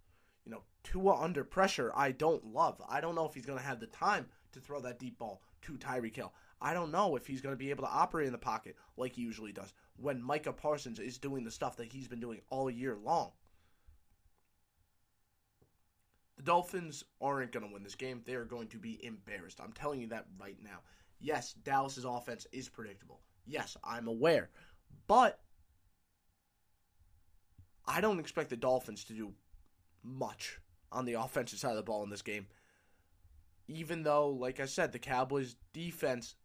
You 0.44 0.53
know, 0.53 0.62
Tua 0.85 1.21
under 1.21 1.44
pressure, 1.44 1.92
I 1.94 2.12
don't 2.12 2.44
love. 2.47 2.81
I 2.88 3.01
don't 3.01 3.14
know 3.14 3.27
if 3.27 3.35
he's 3.35 3.47
going 3.47 3.59
to 3.59 3.64
have 3.64 3.81
the 3.81 3.87
time 3.87 4.27
to 4.53 4.61
throw 4.61 4.81
that 4.81 4.99
deep 4.99 5.18
ball 5.18 5.42
to 5.62 5.73
Tyreek 5.77 6.16
Hill. 6.16 6.33
I 6.61 6.75
don't 6.75 6.90
know 6.90 7.16
if 7.16 7.27
he's 7.27 7.40
going 7.40 7.53
to 7.53 7.59
be 7.59 7.71
able 7.71 7.85
to 7.85 7.90
operate 7.90 8.27
in 8.27 8.33
the 8.33 8.38
pocket 8.38 8.77
like 8.97 9.14
he 9.14 9.23
usually 9.23 9.53
does 9.53 9.73
when 9.97 10.23
Micah 10.23 10.53
Parsons 10.53 10.99
is 10.99 11.18
doing 11.18 11.44
the 11.44 11.51
stuff 11.51 11.77
that 11.77 11.92
he's 11.92 12.09
been 12.09 12.21
doing 12.21 12.40
all 12.51 12.71
year 12.71 12.97
long. 12.97 13.33
The 16.38 16.44
Dolphins 16.44 17.05
aren't 17.20 17.53
going 17.53 17.66
to 17.66 17.72
win 17.72 17.83
this 17.83 17.96
game. 17.96 18.22
They 18.24 18.35
are 18.35 18.44
going 18.44 18.68
to 18.68 18.79
be 18.79 19.05
embarrassed. 19.05 19.61
I'm 19.61 19.72
telling 19.72 20.01
you 20.01 20.07
that 20.09 20.27
right 20.40 20.57
now. 20.62 20.79
Yes, 21.20 21.53
Dallas's 21.64 22.05
offense 22.05 22.46
is 22.53 22.68
predictable. 22.68 23.20
Yes, 23.44 23.77
I'm 23.83 24.07
aware. 24.07 24.51
But 25.09 25.40
I 27.87 28.01
don't 28.01 28.20
expect 28.20 28.51
the 28.51 28.57
Dolphins 28.57 29.03
to 29.05 29.14
do 29.14 29.33
much 30.05 30.61
on 30.92 31.07
the 31.07 31.14
offensive 31.14 31.59
side 31.59 31.72
of 31.72 31.77
the 31.77 31.83
ball 31.83 32.05
in 32.05 32.11
this 32.11 32.22
game. 32.22 32.46
Even 33.66 34.05
though, 34.05 34.31
like 34.31 34.61
I 34.61 34.66
said, 34.66 34.92
the 34.92 34.98
Cowboys' 35.01 35.57
defense 35.72 36.37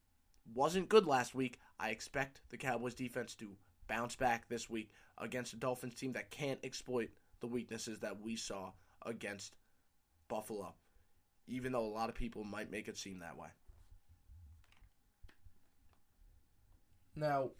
wasn't 0.55 0.89
good 0.89 1.05
last 1.05 1.35
week, 1.35 1.59
I 1.79 1.89
expect 1.89 2.41
the 2.49 2.57
Cowboys' 2.57 2.95
defense 2.95 3.35
to 3.35 3.55
bounce 3.87 4.15
back 4.15 4.49
this 4.49 4.69
week 4.69 4.89
against 5.19 5.53
a 5.53 5.57
Dolphins 5.57 5.95
team 5.95 6.13
that 6.13 6.31
can't 6.31 6.59
exploit 6.63 7.09
the 7.41 7.47
weaknesses 7.47 7.99
that 7.99 8.21
we 8.21 8.35
saw 8.35 8.71
against 9.05 9.55
Buffalo, 10.27 10.73
even 11.47 11.71
though 11.71 11.85
a 11.85 11.87
lot 11.87 12.09
of 12.09 12.15
people 12.15 12.43
might 12.43 12.71
make 12.71 12.87
it 12.87 12.97
seem 12.97 13.19
that 13.19 13.37
way. 13.37 13.49
Now, 17.15 17.51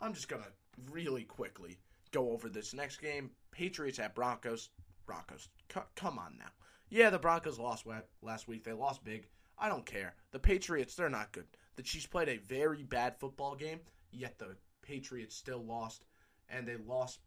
I'm 0.00 0.12
just 0.12 0.28
going 0.28 0.42
to 0.42 0.92
really 0.92 1.24
quickly 1.24 1.78
go 2.10 2.30
over 2.30 2.48
this 2.48 2.74
next 2.74 2.98
game 2.98 3.30
Patriots 3.50 3.98
at 3.98 4.14
Broncos. 4.14 4.70
Broncos, 5.06 5.48
c- 5.72 5.80
come 5.96 6.18
on 6.18 6.36
now. 6.38 6.50
Yeah, 6.90 7.10
the 7.10 7.18
Broncos 7.18 7.58
lost 7.58 7.86
last 8.22 8.48
week. 8.48 8.64
They 8.64 8.72
lost 8.72 9.04
big. 9.04 9.26
I 9.58 9.68
don't 9.68 9.86
care. 9.86 10.14
The 10.32 10.38
Patriots, 10.38 10.94
they're 10.94 11.08
not 11.08 11.32
good. 11.32 11.46
The 11.76 11.82
Chiefs 11.82 12.06
played 12.06 12.28
a 12.28 12.36
very 12.36 12.82
bad 12.82 13.18
football 13.18 13.54
game, 13.54 13.80
yet 14.12 14.38
the 14.38 14.56
Patriots 14.82 15.34
still 15.34 15.64
lost, 15.64 16.04
and 16.48 16.66
they 16.66 16.76
lost 16.76 17.20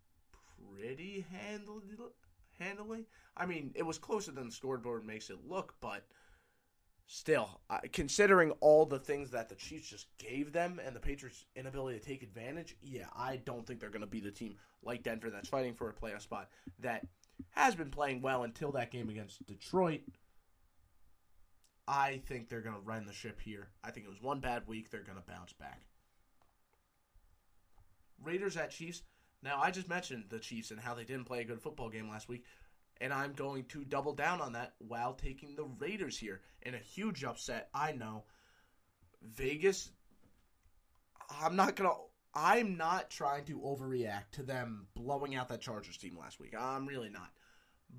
pretty 0.76 1.26
handily. 1.32 1.82
Handily. 2.60 3.06
I 3.36 3.46
mean, 3.46 3.72
it 3.76 3.84
was 3.84 3.98
closer 3.98 4.32
than 4.32 4.48
the 4.48 4.52
scoreboard 4.52 5.06
makes 5.06 5.30
it 5.30 5.38
look, 5.48 5.76
but 5.80 6.04
still, 7.06 7.62
uh, 7.70 7.80
considering 7.94 8.52
all 8.60 8.86
the 8.86 9.00
things 9.00 9.32
that 9.32 9.50
the 9.50 9.56
Chiefs 9.56 9.90
just 9.90 10.08
gave 10.18 10.52
them 10.52 10.80
and 10.86 10.96
the 10.96 11.00
Patriots' 11.00 11.46
inability 11.56 12.00
to 12.00 12.06
take 12.06 12.24
advantage, 12.24 12.76
yeah, 12.82 13.08
I 13.16 13.38
don't 13.38 13.66
think 13.66 13.80
they're 13.80 13.90
going 13.90 14.02
to 14.02 14.08
be 14.08 14.20
the 14.20 14.32
team 14.32 14.56
like 14.84 15.04
Denver 15.04 15.30
that's 15.30 15.50
fighting 15.50 15.74
for 15.74 15.90
a 15.90 15.94
playoff 15.94 16.22
spot 16.22 16.50
that 16.80 17.06
has 17.52 17.76
been 17.76 17.90
playing 17.90 18.22
well 18.22 18.44
until 18.44 18.72
that 18.74 18.92
game 18.92 19.10
against 19.10 19.46
Detroit. 19.46 20.02
I 21.88 22.22
think 22.26 22.50
they're 22.50 22.62
going 22.62 22.76
to 22.76 22.82
run 22.82 23.06
the 23.06 23.14
ship 23.14 23.40
here. 23.40 23.70
I 23.84 23.92
think 23.92 24.06
it 24.06 24.10
was 24.10 24.22
one 24.22 24.42
bad 24.42 24.68
week. 24.68 24.90
They're 24.90 25.02
going 25.02 25.18
to 25.18 25.32
bounce 25.32 25.54
back. 25.54 25.82
Raiders 28.22 28.58
at 28.58 28.72
Chiefs. 28.72 29.04
Now, 29.44 29.60
I 29.62 29.72
just 29.72 29.90
mentioned 29.90 30.26
the 30.30 30.40
Chiefs 30.40 30.72
and 30.72 30.80
how 30.80 30.94
they 30.94 31.04
didn't 31.04 31.26
play 31.26 31.42
a 31.42 31.46
good 31.46 31.62
football 31.62 31.90
game 31.90 32.10
last 32.10 32.28
week, 32.28 32.46
and 33.00 33.14
I'm 33.14 33.34
going 33.34 33.66
to 33.66 33.84
double 33.84 34.14
down 34.14 34.42
on 34.42 34.54
that 34.54 34.74
while 34.80 35.14
taking 35.14 35.56
the 35.56 35.70
Raiders 35.80 36.18
here 36.18 36.42
in 36.64 36.74
a 36.74 36.80
huge 36.80 37.24
upset. 37.24 37.70
I 37.74 37.92
know. 37.92 38.24
Vegas, 39.22 39.92
I'm 41.42 41.56
not 41.56 41.76
gonna. 41.76 41.94
I'm 42.34 42.78
not 42.78 43.10
trying 43.10 43.46
to 43.46 43.60
overreact 43.60 44.32
to 44.34 44.44
them 44.44 44.88
blowing 44.96 45.36
out 45.36 45.50
that 45.50 45.62
Chargers 45.62 45.98
team 45.98 46.18
last 46.18 46.40
week. 46.40 46.54
I'm 46.58 46.88
really 46.88 47.10
not. 47.10 47.32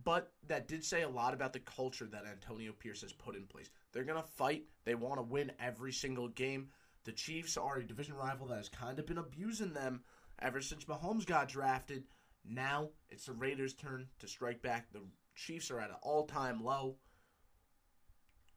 But 0.04 0.32
that 0.46 0.68
did 0.68 0.84
say 0.84 1.02
a 1.02 1.08
lot 1.08 1.34
about 1.34 1.52
the 1.52 1.60
culture 1.60 2.06
that 2.06 2.26
Antonio 2.26 2.72
Pierce 2.72 3.02
has 3.02 3.12
put 3.12 3.34
in 3.36 3.46
place. 3.46 3.70
They're 3.92 4.04
gonna 4.04 4.22
fight. 4.22 4.64
They 4.84 4.94
want 4.94 5.16
to 5.16 5.22
win 5.22 5.52
every 5.58 5.92
single 5.92 6.28
game. 6.28 6.68
The 7.04 7.12
Chiefs 7.12 7.56
are 7.56 7.78
a 7.78 7.86
division 7.86 8.14
rival 8.14 8.48
that 8.48 8.56
has 8.56 8.68
kind 8.68 8.98
of 8.98 9.06
been 9.06 9.18
abusing 9.18 9.72
them 9.72 10.02
ever 10.40 10.60
since 10.60 10.84
Mahomes 10.84 11.26
got 11.26 11.48
drafted. 11.48 12.04
Now 12.44 12.90
it's 13.10 13.26
the 13.26 13.32
Raiders' 13.32 13.74
turn 13.74 14.06
to 14.20 14.28
strike 14.28 14.62
back. 14.62 14.92
The 14.92 15.00
Chiefs 15.34 15.70
are 15.70 15.80
at 15.80 15.90
an 15.90 15.96
all-time 16.02 16.64
low. 16.64 16.96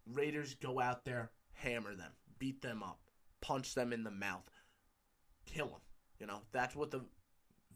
Raiders 0.05 0.55
go 0.55 0.79
out 0.79 1.05
there, 1.05 1.31
hammer 1.53 1.95
them, 1.95 2.11
beat 2.39 2.61
them 2.61 2.81
up, 2.83 2.99
punch 3.39 3.75
them 3.75 3.93
in 3.93 4.03
the 4.03 4.11
mouth, 4.11 4.49
kill 5.45 5.67
them. 5.67 5.81
You 6.19 6.27
know, 6.27 6.41
that's 6.51 6.75
what 6.75 6.91
the 6.91 7.01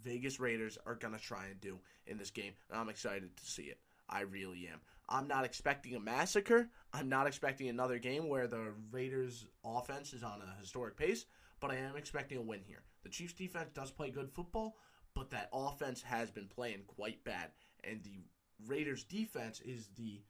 Vegas 0.03 0.39
Raiders 0.39 0.77
are 0.85 0.95
going 0.95 1.13
to 1.13 1.19
try 1.19 1.45
and 1.47 1.59
do 1.61 1.79
in 2.07 2.17
this 2.17 2.31
game. 2.31 2.53
And 2.69 2.79
I'm 2.79 2.89
excited 2.89 3.35
to 3.35 3.45
see 3.45 3.63
it. 3.63 3.79
I 4.09 4.21
really 4.21 4.67
am. 4.71 4.79
I'm 5.07 5.27
not 5.27 5.45
expecting 5.45 5.95
a 5.95 5.99
massacre. 5.99 6.69
I'm 6.93 7.09
not 7.09 7.27
expecting 7.27 7.69
another 7.69 7.99
game 7.99 8.27
where 8.27 8.47
the 8.47 8.73
Raiders' 8.91 9.45
offense 9.63 10.13
is 10.13 10.23
on 10.23 10.41
a 10.41 10.59
historic 10.59 10.95
pace, 10.97 11.25
but 11.59 11.71
I 11.71 11.75
am 11.75 11.95
expecting 11.95 12.37
a 12.37 12.41
win 12.41 12.61
here. 12.65 12.83
The 13.03 13.09
Chiefs' 13.09 13.33
defense 13.33 13.69
does 13.73 13.91
play 13.91 14.09
good 14.09 14.31
football, 14.31 14.77
but 15.13 15.29
that 15.31 15.49
offense 15.53 16.01
has 16.01 16.31
been 16.31 16.47
playing 16.47 16.83
quite 16.87 17.23
bad. 17.23 17.51
And 17.83 18.03
the 18.03 18.25
Raiders' 18.67 19.03
defense 19.03 19.61
is 19.61 19.89
the 19.95 20.21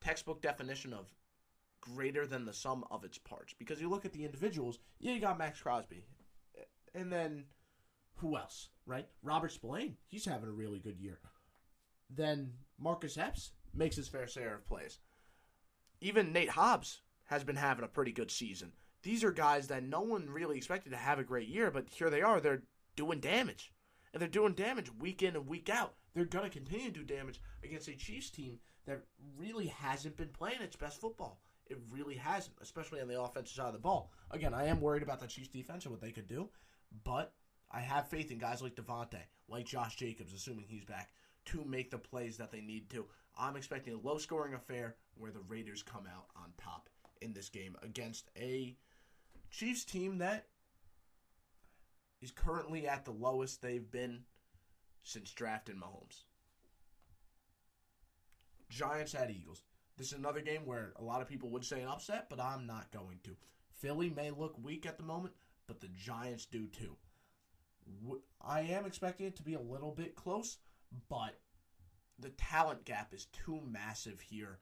textbook 0.00 0.42
definition 0.42 0.92
of 0.92 1.12
greater 1.80 2.26
than 2.26 2.44
the 2.44 2.52
sum 2.52 2.84
of 2.90 3.04
its 3.04 3.18
parts. 3.18 3.54
Because 3.58 3.80
you 3.80 3.88
look 3.88 4.04
at 4.04 4.12
the 4.12 4.24
individuals, 4.24 4.78
yeah, 4.98 5.12
you 5.12 5.20
got 5.20 5.38
Maxx 5.38 5.60
Crosby. 5.60 6.04
And 6.94 7.12
then 7.12 7.44
who 8.16 8.36
else, 8.36 8.70
right? 8.86 9.08
Robert 9.22 9.52
Spillane, 9.52 9.96
he's 10.06 10.24
having 10.24 10.48
a 10.48 10.52
really 10.52 10.78
good 10.78 10.98
year. 10.98 11.18
Then 12.10 12.52
Marcus 12.78 13.18
Epps 13.18 13.52
makes 13.74 13.96
his 13.96 14.08
fair 14.08 14.26
share 14.26 14.54
of 14.54 14.66
plays. 14.66 14.98
Even 16.00 16.32
Nate 16.32 16.50
Hobbs 16.50 17.00
has 17.24 17.44
been 17.44 17.56
having 17.56 17.84
a 17.84 17.88
pretty 17.88 18.12
good 18.12 18.30
season. 18.30 18.72
These 19.04 19.22
are 19.22 19.30
guys 19.30 19.68
that 19.68 19.84
no 19.84 20.00
one 20.00 20.30
really 20.30 20.56
expected 20.56 20.90
to 20.90 20.96
have 20.96 21.18
a 21.18 21.24
great 21.24 21.48
year, 21.48 21.70
but 21.70 21.88
here 21.90 22.08
they 22.08 22.22
are. 22.22 22.40
They're 22.40 22.62
doing 22.96 23.20
damage. 23.20 23.70
And 24.12 24.20
they're 24.20 24.28
doing 24.28 24.54
damage 24.54 24.90
week 24.98 25.22
in 25.22 25.36
and 25.36 25.46
week 25.46 25.68
out. 25.68 25.92
They're 26.14 26.24
going 26.24 26.44
to 26.44 26.58
continue 26.58 26.90
to 26.90 27.00
do 27.00 27.04
damage 27.04 27.40
against 27.62 27.88
a 27.88 27.96
Chiefs 27.96 28.30
team 28.30 28.58
that 28.86 29.02
really 29.36 29.66
hasn't 29.66 30.16
been 30.16 30.28
playing 30.28 30.62
its 30.62 30.76
best 30.76 31.00
football. 31.00 31.42
It 31.66 31.78
really 31.90 32.14
hasn't, 32.14 32.56
especially 32.62 33.00
on 33.00 33.08
the 33.08 33.20
offensive 33.20 33.54
side 33.54 33.66
of 33.66 33.72
the 33.74 33.78
ball. 33.78 34.10
Again, 34.30 34.54
I 34.54 34.66
am 34.66 34.80
worried 34.80 35.02
about 35.02 35.20
the 35.20 35.26
Chiefs 35.26 35.48
defense 35.48 35.84
and 35.84 35.92
what 35.92 36.00
they 36.00 36.12
could 36.12 36.28
do, 36.28 36.48
but 37.04 37.34
I 37.70 37.80
have 37.80 38.08
faith 38.08 38.30
in 38.30 38.38
guys 38.38 38.62
like 38.62 38.74
Davante, 38.74 39.20
like 39.48 39.66
Josh 39.66 39.96
Jacobs, 39.96 40.32
assuming 40.32 40.64
he's 40.66 40.84
back, 40.84 41.10
to 41.46 41.64
make 41.64 41.90
the 41.90 41.98
plays 41.98 42.38
that 42.38 42.52
they 42.52 42.60
need 42.60 42.88
to. 42.90 43.04
I'm 43.36 43.56
expecting 43.56 43.94
a 43.94 44.06
low 44.06 44.16
scoring 44.16 44.54
affair 44.54 44.96
where 45.16 45.32
the 45.32 45.42
Raiders 45.48 45.82
come 45.82 46.06
out 46.06 46.26
on 46.36 46.52
top 46.56 46.88
in 47.20 47.32
this 47.32 47.48
game 47.48 47.76
against 47.82 48.30
a 48.38 48.76
Chiefs 49.56 49.84
team 49.84 50.18
that 50.18 50.46
is 52.20 52.32
currently 52.32 52.88
at 52.88 53.04
the 53.04 53.12
lowest 53.12 53.62
they've 53.62 53.88
been 53.88 54.24
since 55.04 55.30
drafting 55.30 55.76
Mahomes. 55.76 56.24
Giants 58.68 59.14
at 59.14 59.30
Eagles. 59.30 59.62
This 59.96 60.08
is 60.08 60.18
another 60.18 60.40
game 60.40 60.62
where 60.64 60.92
a 60.96 61.04
lot 61.04 61.22
of 61.22 61.28
people 61.28 61.50
would 61.50 61.64
say 61.64 61.82
an 61.82 61.88
upset, 61.88 62.28
but 62.28 62.40
I'm 62.40 62.66
not 62.66 62.90
going 62.90 63.20
to. 63.24 63.36
Philly 63.78 64.10
may 64.10 64.32
look 64.32 64.56
weak 64.60 64.86
at 64.86 64.96
the 64.96 65.04
moment, 65.04 65.34
but 65.68 65.80
the 65.80 65.88
Giants 65.88 66.46
do 66.46 66.66
too. 66.66 66.96
I 68.40 68.62
am 68.62 68.86
expecting 68.86 69.26
it 69.26 69.36
to 69.36 69.44
be 69.44 69.54
a 69.54 69.60
little 69.60 69.92
bit 69.92 70.16
close, 70.16 70.58
but 71.08 71.38
the 72.18 72.30
talent 72.30 72.84
gap 72.84 73.14
is 73.14 73.26
too 73.26 73.60
massive 73.64 74.20
here. 74.20 74.58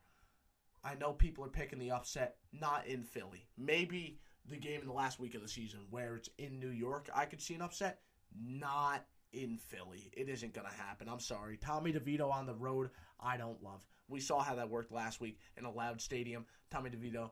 I 0.84 0.96
know 0.96 1.12
people 1.12 1.44
are 1.44 1.48
picking 1.48 1.78
the 1.78 1.92
upset, 1.92 2.36
not 2.52 2.86
in 2.86 3.04
Philly. 3.04 3.46
Maybe 3.56 4.18
the 4.48 4.56
game 4.56 4.80
in 4.80 4.86
the 4.86 4.92
last 4.92 5.20
week 5.20 5.34
of 5.34 5.42
the 5.42 5.48
season 5.48 5.80
where 5.90 6.16
it's 6.16 6.28
in 6.38 6.58
New 6.58 6.70
York, 6.70 7.08
I 7.14 7.24
could 7.24 7.40
see 7.40 7.54
an 7.54 7.62
upset. 7.62 8.00
Not 8.40 9.04
in 9.32 9.56
Philly. 9.56 10.10
It 10.12 10.28
isn't 10.28 10.54
going 10.54 10.66
to 10.66 10.74
happen. 10.74 11.08
I'm 11.08 11.20
sorry. 11.20 11.56
Tommy 11.56 11.92
DeVito 11.92 12.30
on 12.30 12.46
the 12.46 12.54
road, 12.54 12.90
I 13.20 13.36
don't 13.36 13.62
love. 13.62 13.86
We 14.08 14.20
saw 14.20 14.40
how 14.40 14.54
that 14.56 14.70
worked 14.70 14.92
last 14.92 15.20
week 15.20 15.38
in 15.56 15.64
a 15.64 15.70
loud 15.70 16.00
stadium. 16.00 16.46
Tommy 16.70 16.90
DeVito 16.90 17.30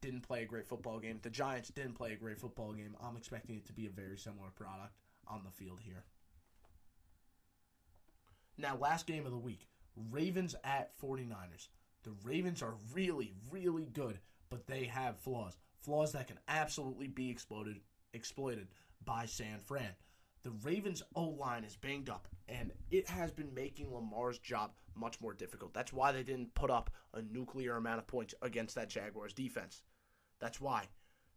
didn't 0.00 0.22
play 0.22 0.42
a 0.42 0.46
great 0.46 0.66
football 0.66 0.98
game. 0.98 1.20
The 1.22 1.30
Giants 1.30 1.70
didn't 1.70 1.94
play 1.94 2.12
a 2.12 2.16
great 2.16 2.38
football 2.38 2.72
game. 2.72 2.96
I'm 3.02 3.16
expecting 3.16 3.56
it 3.56 3.66
to 3.66 3.72
be 3.72 3.86
a 3.86 3.90
very 3.90 4.18
similar 4.18 4.48
product 4.50 4.94
on 5.26 5.42
the 5.44 5.50
field 5.50 5.80
here. 5.82 6.04
Now, 8.58 8.76
last 8.76 9.06
game 9.06 9.24
of 9.24 9.32
the 9.32 9.38
week 9.38 9.68
Ravens 10.10 10.54
at 10.64 10.98
49ers. 10.98 11.68
The 12.04 12.12
Ravens 12.24 12.62
are 12.62 12.74
really, 12.92 13.32
really 13.50 13.86
good, 13.86 14.18
but 14.50 14.66
they 14.66 14.84
have 14.84 15.18
flaws. 15.18 15.56
Flaws 15.82 16.12
that 16.12 16.28
can 16.28 16.38
absolutely 16.48 17.08
be 17.08 17.30
exploded, 17.30 17.80
exploited 18.12 18.68
by 19.04 19.26
San 19.26 19.58
Fran. 19.58 19.94
The 20.42 20.50
Ravens' 20.62 21.02
O 21.14 21.24
line 21.24 21.64
is 21.64 21.76
banged 21.76 22.10
up, 22.10 22.28
and 22.48 22.72
it 22.90 23.08
has 23.08 23.30
been 23.30 23.54
making 23.54 23.92
Lamar's 23.92 24.38
job 24.38 24.72
much 24.94 25.20
more 25.20 25.34
difficult. 25.34 25.72
That's 25.72 25.92
why 25.92 26.12
they 26.12 26.22
didn't 26.22 26.54
put 26.54 26.70
up 26.70 26.90
a 27.14 27.22
nuclear 27.22 27.76
amount 27.76 27.98
of 27.98 28.06
points 28.06 28.34
against 28.42 28.74
that 28.74 28.90
Jaguars 28.90 29.32
defense. 29.32 29.82
That's 30.40 30.60
why 30.60 30.88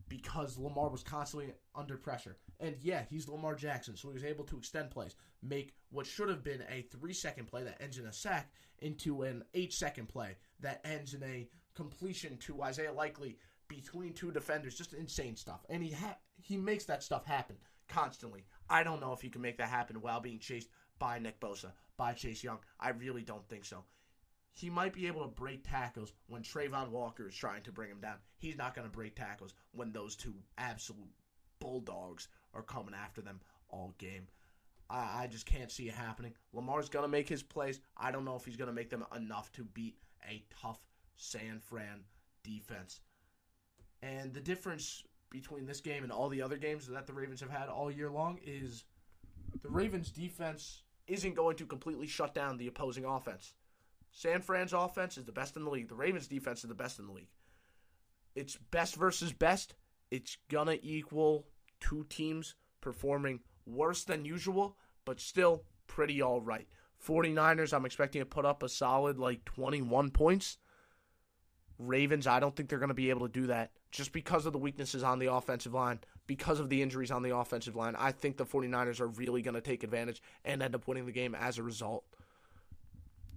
because 0.07 0.57
Lamar 0.57 0.89
was 0.89 1.03
constantly 1.03 1.53
under 1.73 1.97
pressure. 1.97 2.37
And 2.59 2.75
yeah, 2.81 3.03
he's 3.09 3.27
Lamar 3.27 3.55
Jackson, 3.55 3.95
so 3.95 4.09
he 4.09 4.13
was 4.13 4.23
able 4.23 4.43
to 4.45 4.57
extend 4.57 4.91
plays, 4.91 5.15
make 5.41 5.73
what 5.89 6.05
should 6.05 6.29
have 6.29 6.43
been 6.43 6.63
a 6.69 6.83
three 6.83 7.13
second 7.13 7.45
play 7.47 7.63
that 7.63 7.81
ends 7.81 7.97
in 7.97 8.05
a 8.05 8.13
sack 8.13 8.51
into 8.79 9.23
an 9.23 9.43
eight 9.53 9.73
second 9.73 10.07
play 10.07 10.35
that 10.59 10.81
ends 10.85 11.13
in 11.13 11.23
a 11.23 11.47
completion 11.73 12.37
to 12.37 12.61
Isaiah 12.61 12.93
Likely 12.93 13.37
between 13.67 14.13
two 14.13 14.31
defenders. 14.31 14.75
Just 14.75 14.93
insane 14.93 15.35
stuff. 15.35 15.65
And 15.69 15.83
he 15.83 15.91
ha- 15.91 16.17
he 16.41 16.57
makes 16.57 16.85
that 16.85 17.03
stuff 17.03 17.25
happen 17.25 17.57
constantly. 17.87 18.45
I 18.69 18.83
don't 18.83 19.01
know 19.01 19.13
if 19.13 19.21
he 19.21 19.29
can 19.29 19.41
make 19.41 19.57
that 19.57 19.69
happen 19.69 20.01
while 20.01 20.19
being 20.19 20.39
chased 20.39 20.69
by 20.99 21.19
Nick 21.19 21.39
Bosa, 21.39 21.71
by 21.97 22.13
Chase 22.13 22.43
Young. 22.43 22.59
I 22.79 22.89
really 22.89 23.23
don't 23.23 23.47
think 23.47 23.65
so 23.65 23.83
he 24.55 24.69
might 24.69 24.93
be 24.93 25.07
able 25.07 25.21
to 25.21 25.27
break 25.27 25.67
tackles 25.67 26.13
when 26.27 26.41
Travon 26.41 26.89
Walker 26.89 27.27
is 27.27 27.35
trying 27.35 27.61
to 27.63 27.73
bring 27.73 27.91
him 27.91 27.99
down. 27.99 28.15
He's 28.37 28.57
not 28.57 28.73
going 28.73 28.87
to 28.87 28.95
break 28.95 29.15
tackles 29.15 29.53
when 29.73 29.91
those 29.91 30.15
two 30.15 30.33
absolute 30.57 31.11
bulldogs 31.59 32.29
are 32.53 32.63
coming 32.63 32.95
after 32.95 33.21
them 33.21 33.41
all 33.69 33.93
game. 33.97 34.27
I, 34.89 35.23
I 35.23 35.27
just 35.27 35.45
can't 35.45 35.71
see 35.71 35.89
it 35.89 35.93
happening. 35.93 36.33
Lamar's 36.53 36.87
going 36.87 37.03
to 37.03 37.09
make 37.09 37.27
his 37.27 37.43
plays. 37.43 37.81
I 37.97 38.11
don't 38.11 38.23
know 38.23 38.37
if 38.37 38.45
he's 38.45 38.55
going 38.55 38.69
to 38.69 38.73
make 38.73 38.89
them 38.89 39.03
enough 39.13 39.51
to 39.53 39.65
beat 39.65 39.97
a 40.29 40.41
tough 40.61 40.79
San 41.17 41.59
Fran 41.59 42.05
defense. 42.43 43.01
And 44.01 44.33
the 44.33 44.41
difference 44.41 45.03
between 45.31 45.65
this 45.65 45.81
game 45.81 46.03
and 46.03 46.11
all 46.11 46.29
the 46.29 46.41
other 46.41 46.57
games 46.57 46.87
that 46.87 47.07
the 47.07 47.13
Ravens 47.13 47.41
have 47.41 47.49
had 47.49 47.69
all 47.69 47.91
year 47.91 48.09
long 48.09 48.39
is 48.45 48.83
the 49.61 49.69
Ravens 49.69 50.11
defense 50.11 50.83
isn't 51.07 51.35
going 51.35 51.55
to 51.57 51.65
completely 51.65 52.07
shut 52.07 52.33
down 52.33 52.57
the 52.57 52.67
opposing 52.67 53.05
offense. 53.05 53.53
San 54.11 54.41
Fran's 54.41 54.73
offense 54.73 55.17
is 55.17 55.25
the 55.25 55.31
best 55.31 55.57
in 55.57 55.65
the 55.65 55.69
league. 55.69 55.89
The 55.89 55.95
Ravens' 55.95 56.27
defense 56.27 56.63
is 56.63 56.69
the 56.69 56.75
best 56.75 56.99
in 56.99 57.07
the 57.07 57.11
league. 57.11 57.27
It's 58.33 58.57
best 58.71 58.95
versus 58.95 59.33
best. 59.33 59.75
It's 60.09 60.37
to 60.49 60.85
equal 60.85 61.47
two 61.79 62.05
teams 62.09 62.55
performing 62.79 63.41
worse 63.65 64.03
than 64.03 64.23
usual, 64.23 64.77
but 65.03 65.19
still 65.19 65.63
pretty 65.87 66.21
all 66.21 66.41
right. 66.41 66.67
49ers, 67.05 67.73
I'm 67.73 67.85
expecting 67.85 68.21
to 68.21 68.25
put 68.25 68.45
up 68.45 68.63
a 68.63 68.69
solid 68.69 69.19
like 69.19 69.43
21 69.45 70.11
points. 70.11 70.57
Ravens, 71.77 72.25
I 72.25 72.39
don't 72.39 72.55
think 72.55 72.69
they're 72.69 72.79
going 72.79 72.87
to 72.87 72.93
be 72.95 73.09
able 73.09 73.27
to 73.27 73.33
do 73.33 73.47
that 73.47 73.71
just 73.95 74.11
because 74.11 74.45
of 74.45 74.51
the 74.51 74.59
weaknesses 74.59 75.03
on 75.03 75.19
the 75.19 75.31
offensive 75.31 75.73
line, 75.73 75.99
because 76.27 76.59
of 76.59 76.67
the 76.67 76.81
injuries 76.81 77.11
on 77.11 77.23
the 77.23 77.33
offensive 77.33 77.77
line. 77.77 77.95
I 77.97 78.11
think 78.11 78.35
the 78.35 78.45
49ers 78.45 78.99
are 78.99 79.07
really 79.07 79.41
going 79.41 79.53
to 79.55 79.61
take 79.61 79.85
advantage 79.85 80.21
and 80.43 80.61
end 80.61 80.75
up 80.75 80.85
winning 80.85 81.05
the 81.05 81.13
game 81.13 81.33
as 81.33 81.57
a 81.57 81.63
result. 81.63 82.03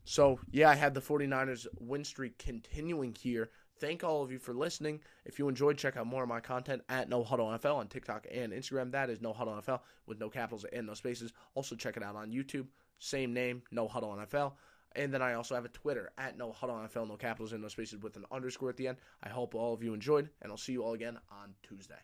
So, 0.04 0.40
yeah, 0.50 0.68
I 0.68 0.74
had 0.74 0.94
the 0.94 1.00
49ers 1.00 1.68
win 1.78 2.02
streak 2.02 2.38
continuing 2.38 3.14
here. 3.14 3.50
Thank 3.78 4.02
all 4.02 4.24
of 4.24 4.32
you 4.32 4.40
for 4.40 4.52
listening. 4.52 5.00
If 5.24 5.38
you 5.38 5.48
enjoyed, 5.48 5.78
check 5.78 5.96
out 5.96 6.08
more 6.08 6.24
of 6.24 6.28
my 6.28 6.40
content 6.40 6.82
at 6.88 7.08
No 7.08 7.22
Huddle 7.22 7.46
NFL 7.46 7.76
on 7.76 7.86
TikTok 7.86 8.26
and 8.28 8.52
Instagram. 8.52 8.90
That 8.90 9.10
is 9.10 9.20
No 9.20 9.32
Huddle 9.32 9.54
NFL 9.54 9.78
with 10.06 10.18
no 10.18 10.28
capitals 10.28 10.66
and 10.72 10.88
no 10.88 10.94
spaces. 10.94 11.32
Also, 11.54 11.76
check 11.76 11.96
it 11.96 12.02
out 12.02 12.16
on 12.16 12.32
YouTube. 12.32 12.66
Same 12.98 13.32
name, 13.32 13.62
No 13.70 13.86
Huddle 13.86 14.16
NFL. 14.16 14.54
And 14.96 15.12
then 15.12 15.22
I 15.22 15.34
also 15.34 15.54
have 15.54 15.64
a 15.64 15.68
Twitter 15.68 16.10
at 16.18 16.36
No 16.36 16.52
Huddle 16.52 16.76
NFL, 16.76 17.08
no 17.08 17.16
capitals 17.16 17.52
and 17.52 17.62
no 17.62 17.68
spaces 17.68 18.00
with 18.00 18.16
an 18.16 18.24
underscore 18.32 18.70
at 18.70 18.76
the 18.76 18.88
end. 18.88 18.98
I 19.22 19.28
hope 19.28 19.54
all 19.54 19.74
of 19.74 19.82
you 19.82 19.94
enjoyed, 19.94 20.30
and 20.42 20.50
I'll 20.50 20.58
see 20.58 20.72
you 20.72 20.82
all 20.82 20.94
again 20.94 21.18
on 21.30 21.54
Tuesday. 21.62 22.00